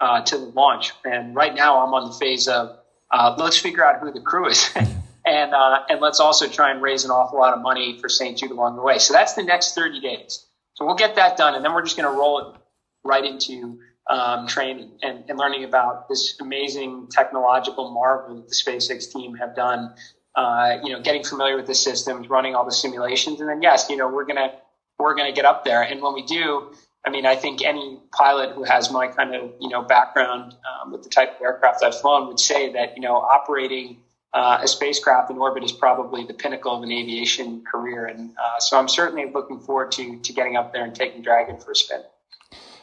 uh, 0.00 0.22
to 0.22 0.38
the 0.38 0.44
launch. 0.44 0.92
And 1.04 1.34
right 1.34 1.54
now, 1.54 1.84
I'm 1.84 1.94
on 1.94 2.10
the 2.10 2.16
phase 2.16 2.48
of 2.48 2.78
uh, 3.10 3.34
let's 3.38 3.58
figure 3.58 3.84
out 3.84 4.00
who 4.00 4.12
the 4.12 4.20
crew 4.20 4.48
is, 4.48 4.70
and 5.26 5.54
uh, 5.54 5.80
and 5.88 6.00
let's 6.00 6.20
also 6.20 6.48
try 6.48 6.70
and 6.70 6.82
raise 6.82 7.04
an 7.04 7.10
awful 7.10 7.38
lot 7.38 7.54
of 7.54 7.62
money 7.62 7.98
for 8.00 8.08
St. 8.08 8.36
Jude 8.36 8.50
along 8.50 8.76
the 8.76 8.82
way. 8.82 8.98
So 8.98 9.12
that's 9.12 9.34
the 9.34 9.42
next 9.42 9.74
30 9.74 10.00
days. 10.00 10.44
So 10.74 10.84
we'll 10.84 10.94
get 10.94 11.16
that 11.16 11.36
done, 11.36 11.54
and 11.54 11.64
then 11.64 11.74
we're 11.74 11.82
just 11.82 11.96
going 11.96 12.10
to 12.10 12.16
roll 12.16 12.38
it 12.38 12.56
right 13.04 13.24
into 13.24 13.80
um, 14.08 14.46
training 14.46 14.92
and, 15.02 15.24
and, 15.28 15.38
learning 15.38 15.64
about 15.64 16.08
this 16.08 16.36
amazing 16.40 17.08
technological 17.10 17.90
marvel 17.90 18.36
that 18.36 18.48
the 18.48 18.54
SpaceX 18.54 19.12
team 19.12 19.34
have 19.34 19.54
done. 19.54 19.92
Uh, 20.34 20.78
you 20.84 20.92
know, 20.92 21.00
getting 21.02 21.24
familiar 21.24 21.56
with 21.56 21.66
the 21.66 21.74
systems, 21.74 22.30
running 22.30 22.54
all 22.54 22.64
the 22.64 22.72
simulations, 22.72 23.40
and 23.40 23.48
then 23.48 23.60
yes, 23.60 23.90
you 23.90 23.96
know, 23.96 24.08
we're 24.08 24.24
gonna 24.24 24.52
we're 24.98 25.16
gonna 25.16 25.32
get 25.32 25.44
up 25.44 25.64
there, 25.64 25.82
and 25.82 26.00
when 26.00 26.14
we 26.14 26.22
do, 26.22 26.72
I 27.06 27.10
mean, 27.10 27.26
I 27.26 27.36
think 27.36 27.64
any 27.64 28.00
pilot 28.12 28.54
who 28.54 28.64
has 28.64 28.90
my 28.90 29.08
kind 29.08 29.34
of 29.34 29.52
you 29.60 29.68
know 29.68 29.82
background 29.82 30.54
um, 30.68 30.92
with 30.92 31.02
the 31.02 31.08
type 31.08 31.36
of 31.36 31.42
aircraft 31.42 31.82
I've 31.82 31.98
flown 31.98 32.28
would 32.28 32.40
say 32.40 32.72
that 32.72 32.96
you 32.96 33.02
know 33.02 33.16
operating 33.16 33.98
uh, 34.34 34.58
a 34.62 34.68
spacecraft 34.68 35.30
in 35.30 35.38
orbit 35.38 35.64
is 35.64 35.72
probably 35.72 36.24
the 36.24 36.34
pinnacle 36.34 36.76
of 36.76 36.82
an 36.82 36.92
aviation 36.92 37.64
career, 37.64 38.06
and 38.06 38.30
uh, 38.30 38.58
so 38.58 38.78
I'm 38.78 38.88
certainly 38.88 39.30
looking 39.32 39.60
forward 39.60 39.92
to 39.92 40.18
to 40.18 40.32
getting 40.32 40.56
up 40.56 40.72
there 40.72 40.84
and 40.84 40.94
taking 40.94 41.22
Dragon 41.22 41.58
for 41.58 41.72
a 41.72 41.76
spin. 41.76 42.02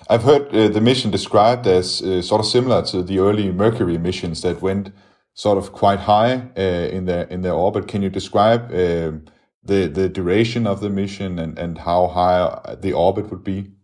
I've 0.09 0.23
heard 0.23 0.53
uh, 0.55 0.67
the 0.69 0.81
mission 0.81 1.11
described 1.11 1.67
as 1.67 2.01
uh, 2.01 2.21
sort 2.21 2.39
of 2.39 2.47
similar 2.47 2.83
to 2.87 3.03
the 3.03 3.19
early 3.19 3.51
Mercury 3.51 3.97
missions 3.97 4.41
that 4.41 4.61
went 4.61 4.91
sort 5.33 5.57
of 5.57 5.71
quite 5.71 5.99
high 5.99 6.49
uh, 6.57 6.61
in 6.61 7.05
their 7.05 7.23
in 7.25 7.41
their 7.41 7.53
orbit. 7.53 7.87
Can 7.87 8.01
you 8.01 8.09
describe 8.09 8.71
um, 8.71 9.25
the 9.63 9.87
the 9.87 10.07
duration 10.09 10.65
of 10.65 10.79
the 10.79 10.89
mission 10.89 11.37
and 11.37 11.59
and 11.59 11.79
how 11.79 12.07
high 12.07 12.75
the 12.79 12.93
orbit 12.93 13.29
would 13.29 13.43
be? 13.43 13.74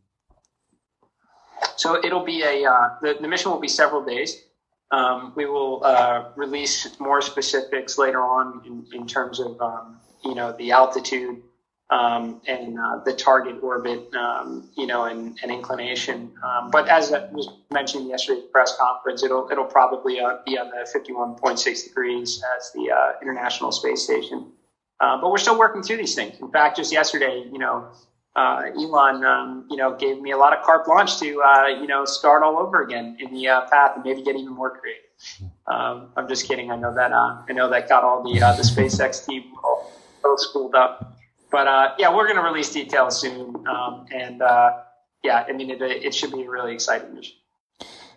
So 1.81 1.97
it'll 2.05 2.23
be 2.23 2.43
a 2.43 2.69
uh, 2.69 2.89
the, 3.01 3.17
the 3.19 3.27
mission 3.27 3.49
will 3.49 3.59
be 3.59 3.67
several 3.67 4.05
days. 4.05 4.43
Um, 4.91 5.33
we 5.35 5.47
will 5.47 5.83
uh, 5.83 6.25
release 6.35 6.99
more 6.99 7.21
specifics 7.23 7.97
later 7.97 8.21
on 8.21 8.61
in, 8.67 8.85
in 8.93 9.07
terms 9.07 9.39
of 9.39 9.59
um, 9.59 9.97
you 10.23 10.35
know 10.35 10.51
the 10.59 10.69
altitude 10.73 11.41
um, 11.89 12.39
and 12.47 12.77
uh, 12.77 13.03
the 13.03 13.13
target 13.13 13.63
orbit, 13.63 14.13
um, 14.13 14.69
you 14.77 14.85
know, 14.85 15.05
and, 15.05 15.39
and 15.41 15.51
inclination. 15.51 16.31
Um, 16.43 16.69
but 16.69 16.87
as 16.87 17.09
was 17.31 17.49
mentioned 17.71 18.07
yesterday's 18.09 18.45
press 18.51 18.77
conference, 18.77 19.23
it'll 19.23 19.49
it'll 19.51 19.65
probably 19.65 20.19
uh, 20.19 20.37
be 20.45 20.59
on 20.59 20.69
the 20.69 20.87
51.6 20.87 21.83
degrees 21.83 22.43
as 22.55 22.71
the 22.75 22.91
uh, 22.91 23.13
International 23.23 23.71
Space 23.71 24.03
Station. 24.03 24.51
Uh, 24.99 25.19
but 25.19 25.31
we're 25.31 25.39
still 25.39 25.57
working 25.57 25.81
through 25.81 25.97
these 25.97 26.13
things. 26.13 26.39
In 26.41 26.51
fact, 26.51 26.77
just 26.77 26.91
yesterday, 26.91 27.43
you 27.51 27.57
know, 27.57 27.87
uh, 28.35 28.63
Elon, 28.77 29.23
um, 29.25 29.67
you 29.69 29.77
know, 29.77 29.95
gave 29.95 30.21
me 30.21 30.31
a 30.31 30.37
lot 30.37 30.57
of 30.57 30.63
carte 30.63 30.85
blanche 30.85 31.19
to, 31.19 31.41
uh, 31.41 31.67
you 31.67 31.87
know, 31.87 32.05
start 32.05 32.43
all 32.43 32.57
over 32.57 32.81
again 32.83 33.17
in 33.19 33.33
the 33.33 33.47
uh, 33.47 33.61
path 33.69 33.91
and 33.95 34.03
maybe 34.05 34.21
get 34.21 34.35
even 34.35 34.53
more 34.53 34.77
creative. 34.77 35.51
Um, 35.67 36.09
I'm 36.15 36.27
just 36.27 36.47
kidding. 36.47 36.71
I 36.71 36.75
know 36.77 36.93
that 36.93 37.11
uh, 37.11 37.43
I 37.47 37.53
know 37.53 37.69
that 37.69 37.87
got 37.87 38.03
all 38.03 38.23
the 38.23 38.41
uh, 38.41 38.53
the 38.53 38.63
SpaceX 38.63 39.25
team 39.25 39.43
both 40.23 40.39
schooled 40.39 40.75
up. 40.75 41.17
But 41.51 41.67
uh, 41.67 41.93
yeah, 41.99 42.15
we're 42.15 42.25
going 42.25 42.37
to 42.37 42.43
release 42.43 42.71
details 42.71 43.19
soon, 43.19 43.67
um, 43.67 44.05
and 44.11 44.41
yeah, 45.23 45.45
I 45.47 45.51
mean, 45.51 45.69
it, 45.69 45.81
it 45.81 46.15
should 46.15 46.31
be 46.31 46.43
a 46.43 46.49
really 46.49 46.73
exciting 46.73 47.13
mission. 47.13 47.35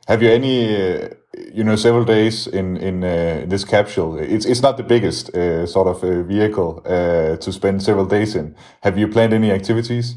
Have 0.07 0.23
you 0.23 0.31
any, 0.31 1.09
you 1.53 1.65
know, 1.65 1.77
several 1.77 2.05
days 2.05 2.47
in 2.47 2.77
in 2.77 3.05
uh, 3.05 3.45
this 3.47 3.65
capsule? 3.65 4.19
It's 4.19 4.47
it's 4.47 4.63
not 4.63 4.77
the 4.77 4.83
biggest 4.83 5.35
uh, 5.35 5.67
sort 5.67 5.89
of 5.89 6.03
uh, 6.03 6.23
vehicle 6.23 6.83
uh, 6.85 7.37
to 7.37 7.53
spend 7.53 7.83
several 7.83 8.07
days 8.07 8.35
in. 8.35 8.55
Have 8.83 8.99
you 8.99 9.09
planned 9.09 9.33
any 9.33 9.51
activities? 9.51 10.17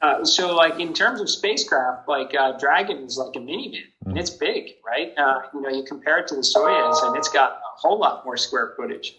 Uh, 0.00 0.24
so, 0.24 0.54
like 0.54 0.80
in 0.80 0.92
terms 0.92 1.20
of 1.20 1.30
spacecraft, 1.30 2.08
like 2.08 2.32
Dragon 2.58 2.98
is 3.04 3.16
like 3.16 3.36
a 3.36 3.38
minivan, 3.38 3.84
mm. 4.04 4.06
and 4.06 4.18
it's 4.18 4.30
big, 4.30 4.74
right? 4.84 5.12
you 5.54 5.60
know, 5.60 5.68
you 5.68 5.84
compare 5.84 6.18
it 6.18 6.26
to 6.28 6.34
the 6.34 6.40
Soyuz, 6.40 7.06
and 7.06 7.16
it's 7.16 7.28
got 7.28 7.52
a 7.52 7.80
whole 7.80 7.98
lot 7.98 8.24
more 8.24 8.36
square 8.36 8.74
footage. 8.76 9.16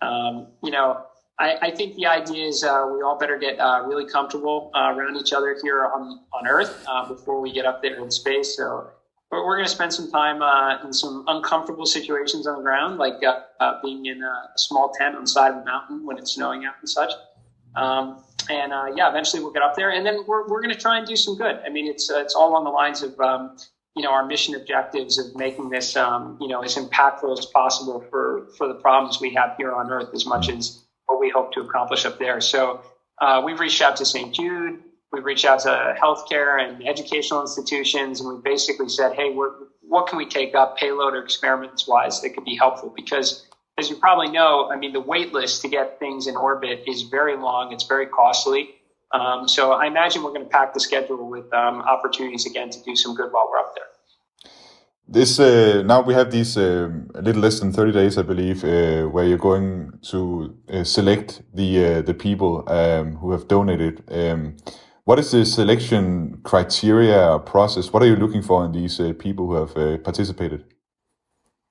Um, 0.00 0.48
you 0.62 0.70
know, 0.70 1.06
I, 1.38 1.56
I, 1.62 1.70
think 1.70 1.94
the 1.96 2.06
idea 2.06 2.46
is 2.46 2.64
uh, 2.64 2.88
we 2.92 3.02
all 3.02 3.16
better 3.16 3.38
get 3.38 3.60
uh, 3.60 3.84
really 3.86 4.08
comfortable 4.08 4.70
uh, 4.74 4.92
around 4.94 5.16
each 5.16 5.32
other 5.32 5.56
here 5.62 5.86
on, 5.86 6.20
on 6.32 6.46
Earth 6.48 6.84
uh, 6.88 7.06
before 7.06 7.40
we 7.40 7.52
get 7.52 7.64
up 7.64 7.80
there 7.80 8.02
in 8.02 8.10
space. 8.10 8.56
So 8.56 8.90
we're, 9.30 9.44
we're 9.44 9.56
going 9.56 9.66
to 9.66 9.72
spend 9.72 9.92
some 9.92 10.10
time 10.10 10.42
uh, 10.42 10.84
in 10.84 10.92
some 10.92 11.24
uncomfortable 11.26 11.86
situations 11.86 12.46
on 12.46 12.56
the 12.56 12.62
ground, 12.62 12.98
like 12.98 13.22
uh, 13.24 13.80
being 13.82 14.06
in 14.06 14.22
a 14.22 14.58
small 14.58 14.92
tent 14.98 15.14
on 15.16 15.22
the 15.22 15.28
side 15.28 15.52
of 15.52 15.62
a 15.62 15.64
mountain 15.64 16.04
when 16.06 16.18
it's 16.18 16.32
snowing 16.32 16.64
out 16.64 16.74
and 16.80 16.88
such. 16.88 17.12
Um, 17.76 18.22
and 18.50 18.72
yeah, 18.96 19.08
eventually 19.10 19.42
we'll 19.42 19.52
get 19.52 19.62
up 19.62 19.76
there, 19.76 19.90
and 19.90 20.06
then 20.06 20.24
we're, 20.26 20.48
we're 20.48 20.62
going 20.62 20.74
to 20.74 20.80
try 20.80 20.98
and 20.98 21.06
do 21.06 21.16
some 21.16 21.36
good. 21.36 21.60
I 21.66 21.68
mean, 21.68 21.86
it's 21.86 22.10
it's 22.10 22.34
all 22.34 22.50
along 22.50 22.64
the 22.64 22.70
lines 22.70 23.02
of 23.02 23.18
um, 23.20 23.56
you 23.94 24.02
know 24.02 24.12
our 24.12 24.24
mission 24.24 24.54
objectives 24.54 25.18
of 25.18 25.34
making 25.36 25.68
this 25.70 25.96
um, 25.96 26.38
you 26.40 26.48
know 26.48 26.62
as 26.62 26.76
impactful 26.76 27.36
as 27.38 27.46
possible 27.46 28.00
for 28.10 28.46
for 28.56 28.68
the 28.68 28.74
problems 28.74 29.20
we 29.20 29.34
have 29.34 29.56
here 29.58 29.72
on 29.72 29.90
Earth, 29.90 30.10
as 30.14 30.24
much 30.24 30.48
as 30.48 30.84
what 31.06 31.20
we 31.20 31.30
hope 31.30 31.52
to 31.52 31.60
accomplish 31.60 32.06
up 32.06 32.18
there. 32.18 32.40
So 32.40 32.82
uh, 33.20 33.42
we've 33.44 33.58
reached 33.58 33.82
out 33.82 33.96
to 33.96 34.04
St. 34.04 34.32
Jude, 34.32 34.80
we've 35.12 35.24
reached 35.24 35.44
out 35.44 35.60
to 35.60 35.94
healthcare 36.00 36.60
and 36.62 36.86
educational 36.86 37.40
institutions, 37.40 38.20
and 38.20 38.28
we 38.28 38.40
basically 38.42 38.88
said, 38.88 39.14
hey, 39.14 39.34
what 39.82 40.06
can 40.06 40.18
we 40.18 40.26
take 40.26 40.54
up 40.54 40.76
payload 40.76 41.14
or 41.14 41.22
experiments 41.22 41.86
wise 41.88 42.20
that 42.22 42.30
could 42.30 42.44
be 42.44 42.56
helpful? 42.56 42.92
Because 42.94 43.46
as 43.78 43.88
you 43.88 43.96
probably 43.96 44.30
know, 44.30 44.70
I 44.70 44.76
mean, 44.76 44.92
the 44.92 45.00
wait 45.00 45.32
list 45.32 45.62
to 45.62 45.68
get 45.68 45.98
things 45.98 46.26
in 46.26 46.36
orbit 46.36 46.84
is 46.86 47.02
very 47.02 47.36
long. 47.36 47.72
It's 47.72 47.84
very 47.84 48.06
costly. 48.06 48.70
Um, 49.12 49.48
so 49.48 49.72
I 49.72 49.86
imagine 49.86 50.22
we're 50.22 50.32
going 50.32 50.44
to 50.44 50.50
pack 50.50 50.74
the 50.74 50.80
schedule 50.80 51.30
with 51.30 51.52
um, 51.54 51.80
opportunities 51.80 52.44
again 52.44 52.68
to 52.70 52.82
do 52.82 52.94
some 52.94 53.14
good 53.14 53.32
while 53.32 53.48
we're 53.50 53.58
up 53.58 53.74
there. 53.74 53.84
This 55.10 55.40
uh, 55.40 55.82
now 55.86 56.02
we 56.02 56.12
have 56.12 56.30
these 56.30 56.58
uh, 56.58 56.90
a 57.14 57.22
little 57.22 57.40
less 57.40 57.60
than 57.60 57.72
thirty 57.72 57.92
days, 57.92 58.18
I 58.18 58.22
believe, 58.22 58.62
uh, 58.62 59.04
where 59.08 59.24
you're 59.24 59.38
going 59.38 59.98
to 60.10 60.54
uh, 60.70 60.84
select 60.84 61.40
the 61.54 61.84
uh, 61.86 62.02
the 62.02 62.12
people 62.12 62.64
um, 62.66 63.16
who 63.16 63.32
have 63.32 63.48
donated. 63.48 64.02
What 65.08 65.18
is 65.18 65.30
the 65.30 65.46
selection 65.46 66.38
criteria 66.42 67.38
process? 67.38 67.94
What 67.94 68.02
are 68.02 68.06
you 68.06 68.16
looking 68.16 68.42
for 68.42 68.62
in 68.66 68.72
these 68.72 69.00
uh, 69.00 69.14
people 69.18 69.46
who 69.46 69.54
have 69.54 70.04
participated? 70.04 70.66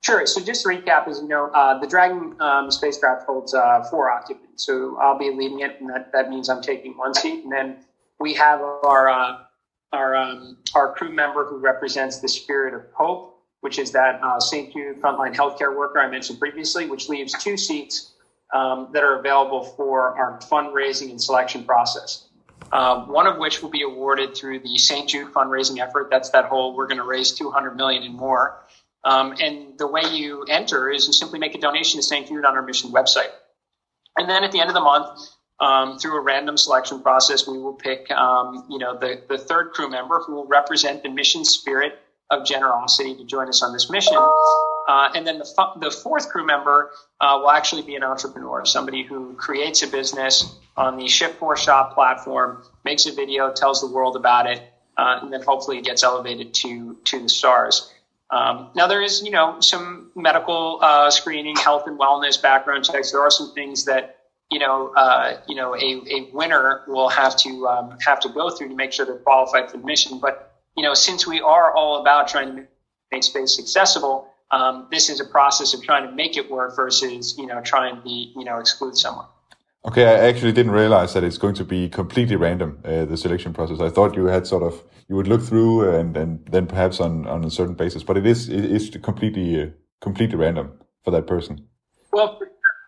Sure. 0.03 0.25
So 0.25 0.41
just 0.43 0.63
to 0.63 0.69
recap, 0.69 1.07
as 1.07 1.21
you 1.21 1.27
know, 1.27 1.51
the 1.79 1.85
Dragon 1.85 2.35
um, 2.39 2.71
spacecraft 2.71 3.27
holds 3.27 3.53
four 3.91 4.09
occupants. 4.09 4.65
So 4.65 4.97
I'll 4.99 5.19
be 5.19 5.29
leading 5.29 5.59
it, 5.59 5.79
and 5.79 5.87
that, 5.87 6.11
that 6.13 6.31
means 6.31 6.49
I'm 6.49 6.63
taking 6.63 6.97
one 6.97 7.13
seat. 7.13 7.43
And 7.43 7.51
then 7.51 7.77
we 8.19 8.33
have 8.33 8.59
our 8.59 9.07
our 9.93 10.15
um, 10.15 10.57
our 10.73 10.95
crew 10.95 11.11
member 11.11 11.45
who 11.45 11.59
represents 11.59 12.17
the 12.17 12.27
spirit 12.27 12.73
of 12.73 12.91
hope, 12.95 13.39
which 13.61 13.77
is 13.77 13.91
that 13.91 14.19
uh, 14.23 14.39
St. 14.39 14.73
Jude 14.73 14.99
frontline 14.99 15.35
healthcare 15.35 15.77
worker 15.77 15.99
I 15.99 16.09
mentioned 16.09 16.39
previously, 16.39 16.89
which 16.89 17.07
leaves 17.07 17.33
two 17.33 17.55
seats 17.55 18.13
um, 18.51 18.89
that 18.93 19.03
are 19.03 19.19
available 19.19 19.63
for 19.63 20.17
our 20.17 20.39
fundraising 20.39 21.11
and 21.11 21.21
selection 21.21 21.63
process. 21.65 22.23
Uh, 22.71 23.05
one 23.05 23.27
of 23.27 23.37
which 23.37 23.61
will 23.61 23.69
be 23.69 23.81
awarded 23.81 24.35
through 24.35 24.59
the 24.59 24.77
St. 24.77 25.07
Jude 25.09 25.33
fundraising 25.33 25.79
effort. 25.79 26.09
That's 26.09 26.31
that 26.31 26.45
whole 26.45 26.75
we're 26.75 26.87
going 26.87 26.97
to 26.97 27.05
raise 27.05 27.31
200 27.31 27.75
million 27.75 28.03
and 28.03 28.13
more. 28.13 28.61
Um, 29.03 29.35
and 29.39 29.77
the 29.77 29.87
way 29.87 30.01
you 30.11 30.43
enter 30.49 30.89
is 30.89 31.07
you 31.07 31.13
simply 31.13 31.39
make 31.39 31.55
a 31.55 31.59
donation 31.59 31.99
to 31.99 32.03
St. 32.03 32.27
Jude 32.27 32.43
on 32.43 32.55
our 32.55 32.61
mission 32.61 32.91
website. 32.91 33.31
And 34.17 34.29
then 34.29 34.43
at 34.43 34.51
the 34.51 34.59
end 34.59 34.69
of 34.69 34.73
the 34.73 34.81
month, 34.81 35.29
um, 35.59 35.97
through 35.97 36.17
a 36.17 36.21
random 36.21 36.57
selection 36.57 37.01
process, 37.01 37.47
we 37.47 37.57
will 37.57 37.73
pick, 37.73 38.11
um, 38.11 38.65
you 38.69 38.77
know, 38.77 38.97
the, 38.97 39.21
the 39.29 39.37
third 39.37 39.71
crew 39.71 39.89
member 39.89 40.19
who 40.19 40.35
will 40.35 40.47
represent 40.47 41.03
the 41.03 41.09
mission 41.09 41.45
spirit 41.45 41.97
of 42.29 42.45
generosity 42.45 43.15
to 43.15 43.23
join 43.23 43.47
us 43.47 43.63
on 43.63 43.73
this 43.73 43.89
mission. 43.89 44.17
Uh, 44.17 45.09
and 45.15 45.25
then 45.25 45.37
the, 45.37 45.71
the 45.81 45.91
fourth 45.91 46.29
crew 46.29 46.45
member 46.45 46.91
uh, 47.19 47.37
will 47.39 47.51
actually 47.51 47.81
be 47.81 47.95
an 47.95 48.03
entrepreneur, 48.03 48.65
somebody 48.65 49.03
who 49.03 49.33
creates 49.35 49.81
a 49.83 49.87
business 49.87 50.55
on 50.75 50.97
the 50.97 51.05
Shift4Shop 51.05 51.93
platform, 51.93 52.63
makes 52.85 53.05
a 53.05 53.11
video, 53.11 53.51
tells 53.51 53.81
the 53.81 53.87
world 53.87 54.15
about 54.15 54.47
it, 54.47 54.61
uh, 54.97 55.19
and 55.21 55.31
then 55.31 55.41
hopefully 55.41 55.81
gets 55.81 56.03
elevated 56.03 56.53
to 56.53 56.97
to 57.05 57.19
the 57.21 57.29
stars. 57.29 57.93
Um, 58.29 58.69
now 58.75 58.87
there 58.87 59.01
is, 59.01 59.23
you 59.23 59.31
know, 59.31 59.59
some 59.61 60.11
medical 60.15 60.79
uh, 60.81 61.09
screening, 61.09 61.55
health 61.55 61.87
and 61.87 61.99
wellness 61.99 62.41
background 62.41 62.85
checks. 62.85 63.11
There 63.11 63.21
are 63.21 63.31
some 63.31 63.53
things 63.53 63.85
that 63.85 64.17
you 64.49 64.59
know, 64.59 64.93
uh, 64.95 65.41
you 65.47 65.55
know, 65.55 65.75
a, 65.75 65.79
a 65.79 66.29
winner 66.31 66.83
will 66.87 67.09
have 67.09 67.35
to 67.37 67.67
um, 67.67 67.97
have 68.05 68.21
to 68.21 68.29
go 68.29 68.49
through 68.49 68.69
to 68.69 68.75
make 68.75 68.93
sure 68.93 69.05
they're 69.05 69.17
qualified 69.17 69.69
for 69.69 69.77
the 69.77 69.85
mission. 69.85 70.19
But 70.19 70.46
you 70.77 70.83
know, 70.83 70.93
since 70.93 71.27
we 71.27 71.41
are 71.41 71.73
all 71.75 71.99
about 72.01 72.27
trying 72.27 72.55
to 72.55 72.67
make 73.11 73.23
space 73.23 73.59
accessible, 73.59 74.29
um, 74.51 74.87
this 74.91 75.09
is 75.09 75.19
a 75.19 75.25
process 75.25 75.73
of 75.73 75.83
trying 75.83 76.07
to 76.07 76.15
make 76.15 76.37
it 76.37 76.49
work 76.49 76.75
versus 76.75 77.35
you 77.37 77.47
know 77.47 77.61
trying 77.61 78.01
to 78.01 78.09
you 78.09 78.45
know 78.45 78.59
exclude 78.59 78.95
someone. 78.95 79.25
Okay, 79.85 80.05
I 80.05 80.27
actually 80.27 80.51
didn't 80.51 80.71
realize 80.71 81.13
that 81.13 81.23
it's 81.23 81.37
going 81.37 81.55
to 81.55 81.63
be 81.65 81.89
completely 81.89 82.35
random 82.35 82.79
uh, 82.85 83.05
the 83.05 83.17
selection 83.17 83.53
process. 83.53 83.79
I 83.79 83.89
thought 83.89 84.15
you 84.15 84.25
had 84.25 84.47
sort 84.47 84.63
of 84.63 84.83
you 85.09 85.15
would 85.15 85.27
look 85.27 85.41
through 85.41 85.89
and 85.89 86.15
and 86.15 86.45
then 86.45 86.67
perhaps 86.67 86.99
on 86.99 87.27
on 87.27 87.43
a 87.43 87.51
certain 87.51 87.75
basis, 87.75 88.03
but 88.03 88.15
it 88.15 88.25
is 88.25 88.47
it 88.47 88.63
is 88.63 88.89
completely 89.01 89.61
uh, 89.61 89.67
completely 89.99 90.37
random 90.37 90.71
for 91.03 91.11
that 91.11 91.27
person. 91.27 91.65
Well, 92.13 92.39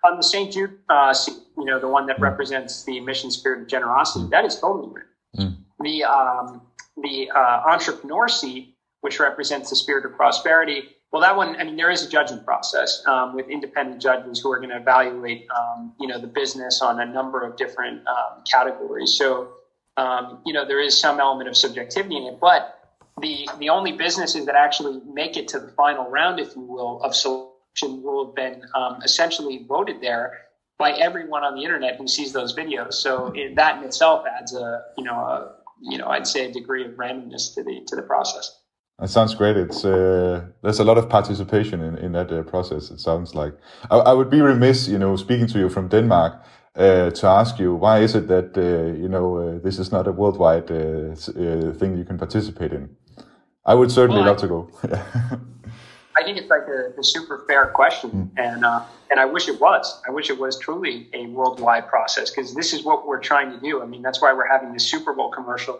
on 0.05 0.15
the 0.15 0.23
St. 0.23 0.51
Jude, 0.53 0.77
uh, 0.89 1.13
you 1.57 1.65
know, 1.65 1.79
the 1.79 1.87
one 1.87 2.05
that 2.07 2.17
mm. 2.17 2.21
represents 2.21 2.83
the 2.83 2.99
mission 3.01 3.31
spirit 3.31 3.61
of 3.61 3.67
generosity, 3.67 4.25
mm. 4.25 4.29
that 4.29 4.45
is 4.45 4.59
totally 4.59 4.93
written. 4.93 5.09
Mm. 5.37 5.57
The 5.81 6.03
um, 6.05 6.61
the 7.01 7.29
uh, 7.31 7.61
entrepreneur 7.67 8.27
seat, 8.27 8.75
which 9.01 9.19
represents 9.19 9.69
the 9.69 9.75
spirit 9.75 10.05
of 10.05 10.15
prosperity, 10.15 10.89
well, 11.11 11.23
that 11.23 11.35
one, 11.35 11.55
I 11.55 11.63
mean, 11.63 11.75
there 11.75 11.89
is 11.89 12.05
a 12.05 12.09
judging 12.09 12.43
process 12.43 13.01
um, 13.07 13.35
with 13.35 13.49
independent 13.49 14.01
judges 14.01 14.39
who 14.39 14.51
are 14.51 14.57
going 14.57 14.69
to 14.69 14.77
evaluate, 14.77 15.47
um, 15.49 15.93
you 15.99 16.07
know, 16.07 16.19
the 16.19 16.27
business 16.27 16.81
on 16.83 16.99
a 16.99 17.05
number 17.05 17.41
of 17.41 17.57
different 17.57 18.07
um, 18.07 18.43
categories. 18.49 19.15
So, 19.17 19.53
um, 19.97 20.41
you 20.45 20.53
know, 20.53 20.67
there 20.67 20.79
is 20.79 20.97
some 20.97 21.19
element 21.19 21.49
of 21.49 21.57
subjectivity 21.57 22.15
in 22.17 22.23
it, 22.33 22.39
but 22.39 22.75
the 23.21 23.49
the 23.57 23.69
only 23.69 23.91
businesses 23.91 24.45
that 24.45 24.55
actually 24.55 25.01
make 25.11 25.35
it 25.35 25.47
to 25.49 25.59
the 25.59 25.69
final 25.69 26.09
round, 26.09 26.39
if 26.39 26.55
you 26.55 26.61
will, 26.61 27.01
of 27.01 27.15
selection 27.15 28.03
will 28.03 28.27
have 28.27 28.35
been 28.35 28.61
um, 28.75 29.01
essentially 29.03 29.65
voted 29.67 30.01
there 30.01 30.45
by 30.77 30.91
everyone 30.91 31.43
on 31.43 31.55
the 31.55 31.63
internet 31.63 31.97
who 31.97 32.07
sees 32.07 32.31
those 32.31 32.55
videos. 32.55 32.93
So 32.93 33.33
it, 33.35 33.55
that 33.55 33.79
in 33.79 33.83
itself 33.83 34.25
adds 34.27 34.53
a 34.53 34.83
you 34.95 35.03
know 35.03 35.15
a 35.15 35.55
you 35.81 35.97
know 35.97 36.07
I'd 36.07 36.27
say 36.27 36.49
a 36.49 36.51
degree 36.51 36.85
of 36.85 36.91
randomness 36.93 37.53
to 37.55 37.63
the 37.63 37.81
to 37.87 37.95
the 37.95 38.01
process. 38.03 38.59
That 38.99 39.09
sounds 39.09 39.33
great. 39.33 39.55
It's 39.55 39.85
uh, 39.85 40.45
there's 40.61 40.79
a 40.79 40.83
lot 40.83 40.97
of 40.97 41.07
participation 41.09 41.81
in, 41.81 41.97
in 41.97 42.11
that 42.11 42.31
uh, 42.31 42.43
process. 42.43 42.91
It 42.91 42.99
sounds 42.99 43.33
like 43.33 43.53
I, 43.89 43.97
I, 43.97 44.13
would 44.13 44.29
be 44.29 44.41
remiss, 44.41 44.89
you 44.89 44.97
know, 44.97 45.15
speaking 45.15 45.47
to 45.47 45.59
you 45.59 45.69
from 45.69 45.87
Denmark, 45.87 46.43
uh, 46.75 47.09
to 47.11 47.27
ask 47.27 47.59
you 47.59 47.73
why 47.75 47.99
is 47.99 48.13
it 48.13 48.27
that 48.27 48.57
uh, 48.57 48.99
you 49.01 49.07
know 49.07 49.37
uh, 49.37 49.59
this 49.59 49.79
is 49.79 49.91
not 49.91 50.07
a 50.07 50.11
worldwide 50.11 50.69
uh, 50.69 51.15
thing 51.15 51.97
you 51.97 52.03
can 52.03 52.17
participate 52.17 52.73
in. 52.73 52.89
I 53.65 53.73
would 53.73 53.91
certainly 53.91 54.21
well, 54.21 54.33
love 54.33 54.37
I, 54.37 54.41
to 54.41 54.47
go. 54.47 55.39
I 56.17 56.23
think 56.23 56.37
it's 56.37 56.49
like 56.49 56.67
a, 56.67 57.03
super 57.03 57.45
fair 57.47 57.67
question, 57.67 58.11
mm. 58.11 58.29
and 58.37 58.65
uh, 58.65 58.83
and 59.11 59.19
I 59.19 59.25
wish 59.25 59.47
it 59.47 59.59
was. 59.59 60.01
I 60.07 60.11
wish 60.11 60.29
it 60.29 60.39
was 60.39 60.57
truly 60.59 61.07
a 61.13 61.27
worldwide 61.27 61.87
process 61.87 62.29
because 62.29 62.53
this 62.55 62.73
is 62.73 62.83
what 62.83 63.07
we're 63.07 63.19
trying 63.19 63.51
to 63.51 63.59
do. 63.59 63.81
I 63.81 63.85
mean, 63.85 64.01
that's 64.01 64.21
why 64.21 64.33
we're 64.33 64.47
having 64.47 64.73
the 64.73 64.79
Super 64.79 65.13
Bowl 65.13 65.29
commercial, 65.29 65.79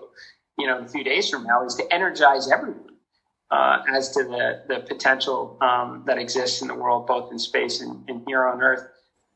you 0.58 0.68
know, 0.68 0.80
a 0.80 0.88
few 0.88 1.04
days 1.04 1.30
from 1.30 1.44
now, 1.44 1.66
is 1.66 1.76
to 1.76 1.94
energize 1.94 2.50
everyone 2.52 2.96
uh, 3.52 3.80
as 3.94 4.12
to 4.12 4.24
the 4.24 4.64
the 4.68 4.80
potential 4.82 5.58
um, 5.62 6.04
that 6.06 6.18
exists 6.18 6.62
in 6.62 6.68
the 6.68 6.76
world, 6.76 7.08
both 7.08 7.32
in 7.32 7.40
space 7.40 7.82
and, 7.82 8.08
and 8.08 8.24
here 8.28 8.46
on 8.46 8.62
Earth. 8.62 8.88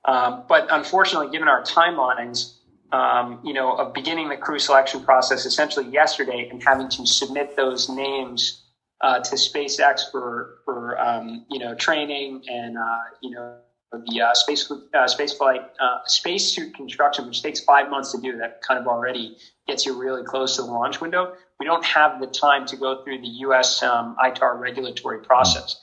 Um, 0.06 0.44
but 0.48 0.68
unfortunately, 0.70 1.32
given 1.32 1.48
our 1.48 1.64
timelines, 1.64 2.56
um, 2.92 3.40
you 3.44 3.54
know, 3.54 3.74
of 3.74 3.94
beginning 3.94 4.30
the 4.30 4.38
crew 4.38 4.60
selection 4.60 5.04
process 5.04 5.46
essentially 5.46 5.88
yesterday 5.90 6.48
and 6.50 6.62
having 6.64 6.90
to 6.90 7.06
submit 7.06 7.56
those 7.56 7.90
names 7.90 8.63
uh, 9.04 9.20
to 9.20 9.36
SpaceX 9.36 10.10
for 10.12 10.56
for 10.66 11.00
um, 11.00 11.46
you 11.52 11.60
know 11.60 11.76
training 11.76 12.42
and 12.50 12.78
uh, 12.78 12.98
you 13.22 13.32
know 13.32 13.58
the 13.92 14.22
uh, 14.22 14.34
space 14.34 14.72
uh, 14.94 15.08
space 15.08 15.34
flight 15.34 15.62
uh, 15.80 16.00
spacesuit 16.06 16.74
construction, 16.74 17.28
which 17.28 17.44
takes 17.44 17.60
five 17.60 17.90
months 17.90 18.12
to 18.14 18.20
do, 18.20 18.38
that 18.38 18.62
kind 18.62 18.80
of 18.80 18.88
already 18.88 19.38
gets 19.68 19.86
you 19.86 19.94
really 19.94 20.24
close 20.24 20.56
to 20.56 20.64
the 20.64 20.68
launch 20.68 21.00
window. 21.00 21.36
We 21.60 21.66
don't 21.66 21.86
have 21.86 22.20
the 22.20 22.28
time 22.28 22.66
to 22.68 22.78
go 22.78 23.04
through 23.04 23.22
the 23.22 23.28
U.S. 23.28 23.84
Um, 23.84 24.16
ITAR 24.24 24.60
regulatory 24.60 25.20
process, 25.20 25.80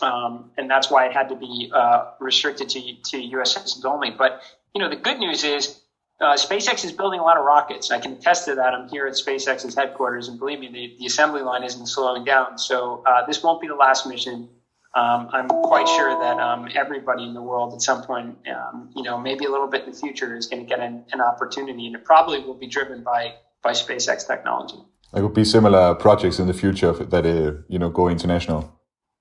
um, 0.00 0.50
and 0.56 0.70
that's 0.70 0.90
why 0.90 1.06
it 1.06 1.12
had 1.12 1.28
to 1.28 1.36
be 1.36 1.70
uh, 1.74 2.12
restricted 2.20 2.68
to 2.70 2.80
to 3.10 3.18
U.S. 3.18 3.54
citizens 3.54 3.84
only. 3.84 4.10
But 4.10 4.40
you 4.74 4.80
know, 4.80 4.88
the 4.88 4.96
good 4.96 5.18
news 5.18 5.44
is. 5.44 5.78
Uh, 6.22 6.34
SpaceX 6.34 6.84
is 6.84 6.92
building 6.92 7.20
a 7.20 7.22
lot 7.22 7.36
of 7.36 7.44
rockets. 7.44 7.90
I 7.90 7.98
can 7.98 8.12
attest 8.12 8.44
to 8.46 8.54
that. 8.54 8.72
I'm 8.72 8.88
here 8.88 9.06
at 9.06 9.14
SpaceX's 9.14 9.74
headquarters, 9.74 10.28
and 10.28 10.38
believe 10.38 10.60
me, 10.60 10.68
the, 10.68 10.96
the 10.98 11.06
assembly 11.06 11.42
line 11.42 11.64
isn't 11.64 11.86
slowing 11.86 12.24
down. 12.24 12.58
So 12.58 13.02
uh, 13.06 13.26
this 13.26 13.42
won't 13.42 13.60
be 13.60 13.66
the 13.66 13.74
last 13.74 14.06
mission 14.06 14.48
um, 14.94 15.30
I'm 15.32 15.48
quite 15.48 15.88
sure 15.88 16.18
that 16.20 16.38
um, 16.38 16.68
everybody 16.74 17.24
in 17.24 17.32
the 17.32 17.40
world 17.40 17.72
at 17.72 17.80
some 17.80 18.02
point, 18.02 18.36
um, 18.54 18.90
you 18.94 19.02
know, 19.02 19.18
maybe 19.18 19.46
a 19.46 19.50
little 19.50 19.66
bit 19.66 19.84
in 19.84 19.92
the 19.92 19.96
future 19.96 20.36
is 20.36 20.46
going 20.46 20.62
to 20.62 20.68
get 20.68 20.80
an, 20.80 21.04
an, 21.12 21.20
opportunity, 21.22 21.86
and 21.86 21.96
it 21.96 22.04
probably 22.04 22.40
will 22.40 22.54
be 22.54 22.66
driven 22.66 23.02
by 23.02 23.34
by 23.62 23.72
SpaceX 23.72 24.26
technology. 24.26 24.76
There 25.14 25.22
would 25.22 25.32
be 25.32 25.44
similar 25.44 25.94
projects 25.94 26.38
in 26.38 26.46
the 26.46 26.52
future 26.52 26.92
that 26.92 27.24
uh, 27.24 27.62
you 27.68 27.78
know 27.78 27.88
go 27.88 28.08
international. 28.08 28.70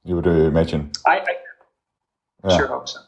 You 0.04 0.16
would 0.16 0.28
uh, 0.28 0.32
imagine. 0.32 0.92
I, 1.08 1.20
I 1.20 1.36
yeah. 2.44 2.58
sure 2.58 2.68
hope 2.68 2.90
so. 2.90 3.00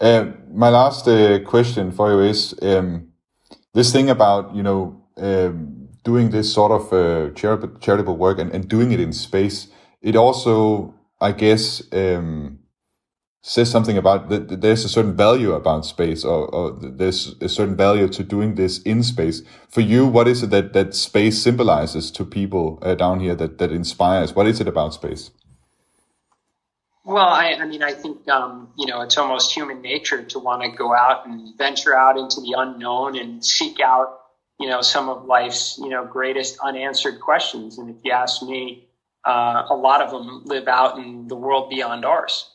Uh, 0.00 0.32
my 0.52 0.68
last 0.68 1.06
uh, 1.08 1.38
question 1.40 1.92
for 1.92 2.10
you 2.12 2.20
is 2.20 2.54
um, 2.62 3.08
this 3.72 3.92
thing 3.92 4.10
about 4.10 4.54
you 4.54 4.62
know 4.62 5.00
um, 5.16 5.88
doing 6.02 6.30
this 6.30 6.52
sort 6.52 6.72
of 6.72 6.92
uh, 6.92 7.32
charitable, 7.34 8.16
work 8.16 8.38
and, 8.38 8.68
doing 8.68 8.92
it 8.92 9.00
in 9.00 9.12
space. 9.12 9.68
It 10.02 10.16
also 10.16 10.94
I 11.24 11.32
guess, 11.32 11.82
um, 11.92 12.58
says 13.42 13.70
something 13.70 13.96
about 13.96 14.28
that 14.28 14.60
there's 14.60 14.84
a 14.84 14.88
certain 14.88 15.16
value 15.16 15.52
about 15.52 15.86
space 15.86 16.24
or, 16.24 16.46
or, 16.54 16.72
there's 16.72 17.34
a 17.40 17.48
certain 17.48 17.76
value 17.76 18.08
to 18.08 18.22
doing 18.22 18.56
this 18.56 18.82
in 18.82 19.02
space. 19.02 19.42
For 19.68 19.80
you, 19.80 20.06
what 20.06 20.28
is 20.28 20.42
it 20.42 20.50
that, 20.50 20.74
that 20.74 20.94
space 20.94 21.42
symbolizes 21.42 22.10
to 22.12 22.24
people 22.24 22.78
uh, 22.82 22.94
down 22.94 23.20
here 23.20 23.34
that, 23.36 23.58
that 23.58 23.70
inspires? 23.72 24.34
What 24.34 24.46
is 24.46 24.60
it 24.60 24.68
about 24.68 24.94
space? 24.94 25.30
Well, 27.04 27.28
I, 27.28 27.52
I 27.60 27.66
mean, 27.66 27.82
I 27.82 27.92
think, 27.92 28.26
um, 28.28 28.70
you 28.78 28.86
know, 28.86 29.02
it's 29.02 29.18
almost 29.18 29.54
human 29.54 29.82
nature 29.82 30.22
to 30.22 30.38
want 30.38 30.62
to 30.62 30.68
go 30.70 30.94
out 30.94 31.26
and 31.26 31.56
venture 31.58 31.94
out 31.96 32.16
into 32.16 32.40
the 32.40 32.54
unknown 32.56 33.18
and 33.18 33.44
seek 33.44 33.78
out, 33.80 34.20
you 34.58 34.68
know, 34.68 34.80
some 34.80 35.10
of 35.10 35.26
life's, 35.26 35.78
you 35.78 35.90
know, 35.90 36.06
greatest 36.06 36.58
unanswered 36.64 37.20
questions. 37.20 37.76
And 37.76 37.90
if 37.90 37.96
you 38.04 38.12
ask 38.12 38.42
me, 38.42 38.88
uh, 39.26 39.66
a 39.68 39.74
lot 39.74 40.00
of 40.00 40.10
them 40.10 40.44
live 40.44 40.66
out 40.66 40.98
in 40.98 41.28
the 41.28 41.36
world 41.36 41.68
beyond 41.68 42.06
ours. 42.06 42.50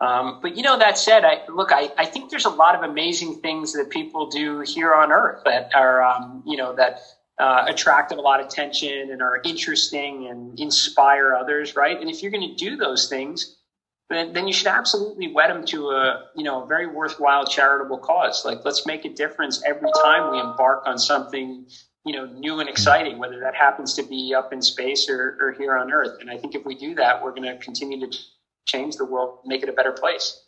Um, 0.00 0.40
but 0.42 0.56
you 0.56 0.62
know, 0.62 0.78
that 0.78 0.98
said, 0.98 1.24
I 1.24 1.42
look, 1.48 1.70
I, 1.72 1.90
I 1.96 2.06
think 2.06 2.30
there's 2.30 2.44
a 2.44 2.50
lot 2.50 2.74
of 2.74 2.82
amazing 2.82 3.40
things 3.40 3.72
that 3.74 3.88
people 3.88 4.28
do 4.28 4.60
here 4.60 4.92
on 4.92 5.12
Earth 5.12 5.42
that 5.44 5.70
are, 5.74 6.02
um, 6.02 6.42
you 6.44 6.56
know, 6.56 6.74
that 6.74 7.00
uh, 7.38 7.64
attract 7.68 8.12
a 8.12 8.16
lot 8.16 8.40
of 8.40 8.46
attention 8.46 9.10
and 9.10 9.22
are 9.22 9.40
interesting 9.44 10.26
and 10.28 10.58
inspire 10.58 11.34
others, 11.34 11.76
right? 11.76 11.98
And 12.00 12.10
if 12.10 12.22
you're 12.22 12.32
going 12.32 12.48
to 12.48 12.54
do 12.56 12.76
those 12.76 13.08
things, 13.08 13.55
then, 14.08 14.32
then 14.32 14.46
you 14.46 14.52
should 14.52 14.68
absolutely 14.68 15.32
wed 15.32 15.50
them 15.50 15.64
to 15.66 15.90
a, 15.90 16.26
you 16.36 16.44
know, 16.44 16.62
a 16.62 16.66
very 16.66 16.86
worthwhile 16.86 17.46
charitable 17.46 17.98
cause. 17.98 18.44
Like, 18.44 18.64
let's 18.64 18.86
make 18.86 19.04
a 19.04 19.08
difference 19.08 19.62
every 19.64 19.90
time 20.02 20.30
we 20.32 20.40
embark 20.40 20.84
on 20.86 20.98
something 20.98 21.66
you 22.06 22.12
know, 22.12 22.24
new 22.24 22.60
and 22.60 22.68
exciting, 22.68 23.18
whether 23.18 23.40
that 23.40 23.56
happens 23.56 23.92
to 23.94 24.02
be 24.04 24.32
up 24.32 24.52
in 24.52 24.62
space 24.62 25.10
or, 25.10 25.36
or 25.40 25.52
here 25.58 25.76
on 25.76 25.92
Earth. 25.92 26.18
And 26.20 26.30
I 26.30 26.38
think 26.38 26.54
if 26.54 26.64
we 26.64 26.76
do 26.76 26.94
that, 26.94 27.22
we're 27.22 27.32
going 27.32 27.42
to 27.42 27.56
continue 27.58 27.98
to 28.08 28.16
change 28.64 28.94
the 28.94 29.04
world, 29.04 29.40
make 29.44 29.64
it 29.64 29.68
a 29.68 29.72
better 29.72 29.90
place. 29.90 30.44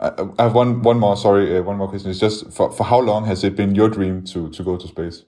I 0.00 0.10
have 0.38 0.54
one 0.54 0.82
one 0.82 0.98
more. 0.98 1.16
Sorry, 1.16 1.56
uh, 1.56 1.62
one 1.62 1.76
more 1.76 1.86
question. 1.86 2.10
It's 2.10 2.18
just 2.18 2.50
for 2.50 2.72
for 2.72 2.82
how 2.82 2.98
long 2.98 3.24
has 3.26 3.44
it 3.44 3.54
been 3.54 3.74
your 3.74 3.88
dream 3.88 4.24
to 4.24 4.48
to 4.50 4.64
go 4.64 4.76
to 4.76 4.88
space? 4.88 5.24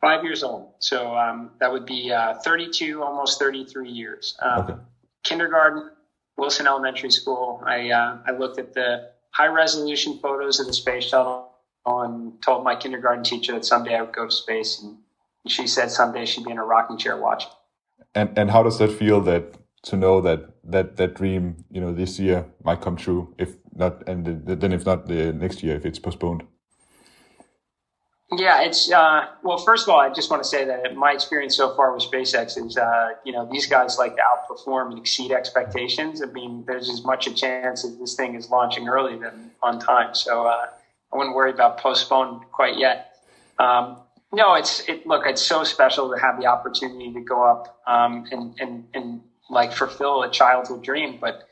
Five 0.00 0.24
years 0.24 0.42
old. 0.42 0.72
So 0.80 1.14
um, 1.14 1.50
that 1.60 1.70
would 1.70 1.86
be 1.86 2.10
uh, 2.10 2.34
32, 2.44 3.02
almost 3.02 3.38
33 3.38 3.88
years. 3.88 4.36
Um, 4.42 4.60
okay. 4.60 4.74
Kindergarten, 5.24 5.90
Wilson 6.36 6.66
Elementary 6.66 7.10
School. 7.10 7.62
I 7.66 7.90
uh, 7.90 8.18
I 8.26 8.32
looked 8.32 8.58
at 8.58 8.74
the 8.74 9.10
high 9.30 9.48
resolution 9.48 10.18
photos 10.22 10.60
of 10.60 10.66
the 10.66 10.72
space 10.72 11.04
shuttle 11.04 11.50
and 11.86 12.40
told 12.42 12.64
my 12.64 12.76
kindergarten 12.76 13.24
teacher 13.24 13.52
that 13.52 13.64
someday 13.64 13.96
I 13.96 14.02
would 14.02 14.14
go 14.14 14.26
to 14.26 14.30
space, 14.30 14.80
and 14.82 14.96
she 15.46 15.66
said 15.66 15.90
someday 15.90 16.24
she'd 16.24 16.44
be 16.44 16.50
in 16.50 16.58
a 16.58 16.64
rocking 16.64 16.98
chair 16.98 17.16
watching. 17.16 17.50
And 18.14 18.38
and 18.38 18.50
how 18.50 18.62
does 18.62 18.78
that 18.78 18.92
feel 18.92 19.20
that 19.22 19.56
to 19.84 19.96
know 19.96 20.20
that 20.20 20.40
that 20.64 20.96
that 20.96 21.14
dream 21.14 21.64
you 21.70 21.80
know 21.80 21.92
this 21.92 22.18
year 22.18 22.46
might 22.62 22.80
come 22.80 22.96
true 22.96 23.34
if 23.38 23.56
not 23.74 24.06
and 24.08 24.46
then 24.46 24.72
if 24.72 24.86
not 24.86 25.06
the 25.06 25.32
next 25.32 25.62
year 25.62 25.76
if 25.76 25.84
it's 25.84 25.98
postponed? 25.98 26.44
Yeah, 28.36 28.62
it's 28.62 28.90
uh, 28.90 29.26
well. 29.42 29.58
First 29.58 29.86
of 29.86 29.94
all, 29.94 30.00
I 30.00 30.12
just 30.12 30.30
want 30.30 30.42
to 30.42 30.48
say 30.48 30.64
that 30.64 30.96
my 30.96 31.12
experience 31.12 31.56
so 31.56 31.74
far 31.74 31.92
with 31.94 32.02
SpaceX 32.02 32.56
is, 32.56 32.76
uh, 32.76 33.10
you 33.24 33.32
know, 33.32 33.48
these 33.50 33.66
guys 33.66 33.98
like 33.98 34.16
to 34.16 34.22
outperform 34.22 34.90
and 34.90 34.98
exceed 34.98 35.30
expectations. 35.30 36.22
I 36.22 36.26
mean, 36.26 36.64
there's 36.66 36.88
as 36.88 37.04
much 37.04 37.26
a 37.26 37.34
chance 37.34 37.82
that 37.82 37.98
this 37.98 38.14
thing 38.14 38.34
is 38.34 38.50
launching 38.50 38.88
early 38.88 39.18
than 39.18 39.50
on 39.62 39.78
time. 39.78 40.14
So, 40.14 40.46
uh, 40.46 40.66
I 41.12 41.16
wouldn't 41.16 41.36
worry 41.36 41.50
about 41.50 41.78
postponed 41.78 42.42
quite 42.50 42.76
yet. 42.76 43.18
Um, 43.58 43.98
no, 44.32 44.54
it's 44.54 44.80
it. 44.88 45.06
Look, 45.06 45.26
it's 45.26 45.42
so 45.42 45.62
special 45.62 46.10
to 46.12 46.20
have 46.20 46.40
the 46.40 46.46
opportunity 46.46 47.12
to 47.12 47.20
go 47.20 47.44
up 47.44 47.80
um, 47.86 48.26
and 48.32 48.54
and 48.58 48.84
and 48.94 49.20
like 49.50 49.72
fulfill 49.72 50.22
a 50.22 50.30
childhood 50.30 50.82
dream. 50.82 51.18
But 51.20 51.48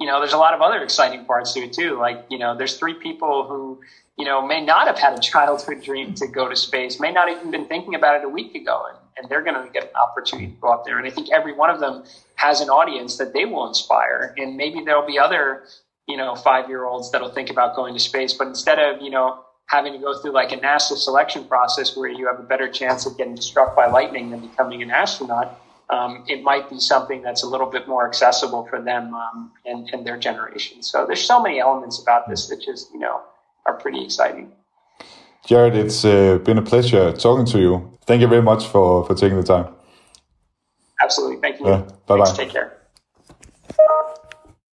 you 0.00 0.06
know, 0.06 0.20
there's 0.20 0.32
a 0.32 0.38
lot 0.38 0.54
of 0.54 0.60
other 0.60 0.82
exciting 0.82 1.24
parts 1.24 1.52
to 1.54 1.60
it 1.60 1.72
too. 1.72 1.98
Like 1.98 2.24
you 2.28 2.38
know, 2.38 2.56
there's 2.56 2.78
three 2.78 2.94
people 2.94 3.46
who 3.48 3.80
you 4.16 4.24
know 4.24 4.46
may 4.46 4.64
not 4.64 4.86
have 4.86 4.98
had 4.98 5.18
a 5.18 5.20
childhood 5.20 5.82
dream 5.82 6.14
to 6.14 6.26
go 6.26 6.48
to 6.48 6.56
space, 6.56 7.00
may 7.00 7.12
not 7.12 7.28
even 7.28 7.50
been 7.50 7.66
thinking 7.66 7.94
about 7.94 8.16
it 8.16 8.24
a 8.24 8.28
week 8.28 8.54
ago, 8.54 8.84
and, 8.88 8.98
and 9.16 9.30
they're 9.30 9.42
going 9.42 9.62
to 9.66 9.72
get 9.72 9.84
an 9.84 9.96
opportunity 9.96 10.48
to 10.48 10.60
go 10.60 10.72
up 10.72 10.84
there. 10.84 10.98
And 10.98 11.06
I 11.06 11.10
think 11.10 11.28
every 11.32 11.52
one 11.52 11.70
of 11.70 11.80
them 11.80 12.04
has 12.34 12.60
an 12.60 12.68
audience 12.68 13.16
that 13.18 13.32
they 13.32 13.44
will 13.44 13.66
inspire, 13.66 14.34
and 14.36 14.56
maybe 14.56 14.82
there'll 14.84 15.06
be 15.06 15.18
other 15.18 15.64
you 16.06 16.16
know, 16.16 16.34
five 16.34 16.68
year 16.68 16.84
olds 16.84 17.10
that'll 17.10 17.30
think 17.30 17.50
about 17.50 17.74
going 17.74 17.94
to 17.94 18.00
space. 18.00 18.32
But 18.32 18.48
instead 18.48 18.78
of, 18.78 19.02
you 19.02 19.10
know, 19.10 19.40
having 19.66 19.92
to 19.92 19.98
go 19.98 20.16
through 20.20 20.32
like 20.32 20.52
a 20.52 20.56
NASA 20.56 20.96
selection 20.96 21.44
process 21.44 21.96
where 21.96 22.08
you 22.08 22.26
have 22.26 22.38
a 22.38 22.44
better 22.44 22.68
chance 22.68 23.06
of 23.06 23.16
getting 23.18 23.36
struck 23.36 23.74
by 23.74 23.86
lightning 23.86 24.30
than 24.30 24.40
becoming 24.40 24.82
an 24.82 24.90
astronaut, 24.90 25.60
um, 25.90 26.24
it 26.28 26.42
might 26.42 26.68
be 26.68 26.80
something 26.80 27.22
that's 27.22 27.42
a 27.42 27.46
little 27.46 27.70
bit 27.70 27.86
more 27.86 28.06
accessible 28.06 28.66
for 28.66 28.80
them 28.82 29.14
um, 29.14 29.52
and, 29.64 29.88
and 29.92 30.06
their 30.06 30.16
generation. 30.16 30.82
So 30.82 31.06
there's 31.06 31.22
so 31.22 31.40
many 31.40 31.60
elements 31.60 32.00
about 32.02 32.28
this 32.28 32.48
that 32.48 32.60
just, 32.60 32.92
you 32.92 32.98
know, 32.98 33.20
are 33.66 33.74
pretty 33.74 34.04
exciting. 34.04 34.52
Jared, 35.46 35.76
it's 35.76 36.04
uh, 36.04 36.38
been 36.38 36.58
a 36.58 36.62
pleasure 36.62 37.12
talking 37.12 37.46
to 37.46 37.60
you. 37.60 37.98
Thank 38.04 38.20
you 38.20 38.26
very 38.26 38.42
much 38.42 38.66
for, 38.66 39.04
for 39.04 39.14
taking 39.14 39.36
the 39.36 39.44
time. 39.44 39.72
Absolutely. 41.02 41.36
Thank 41.40 41.60
you. 41.60 41.68
Yeah, 41.68 41.88
bye 42.06 42.18
bye. 42.18 42.32
Take 42.32 42.50
care. 42.50 42.75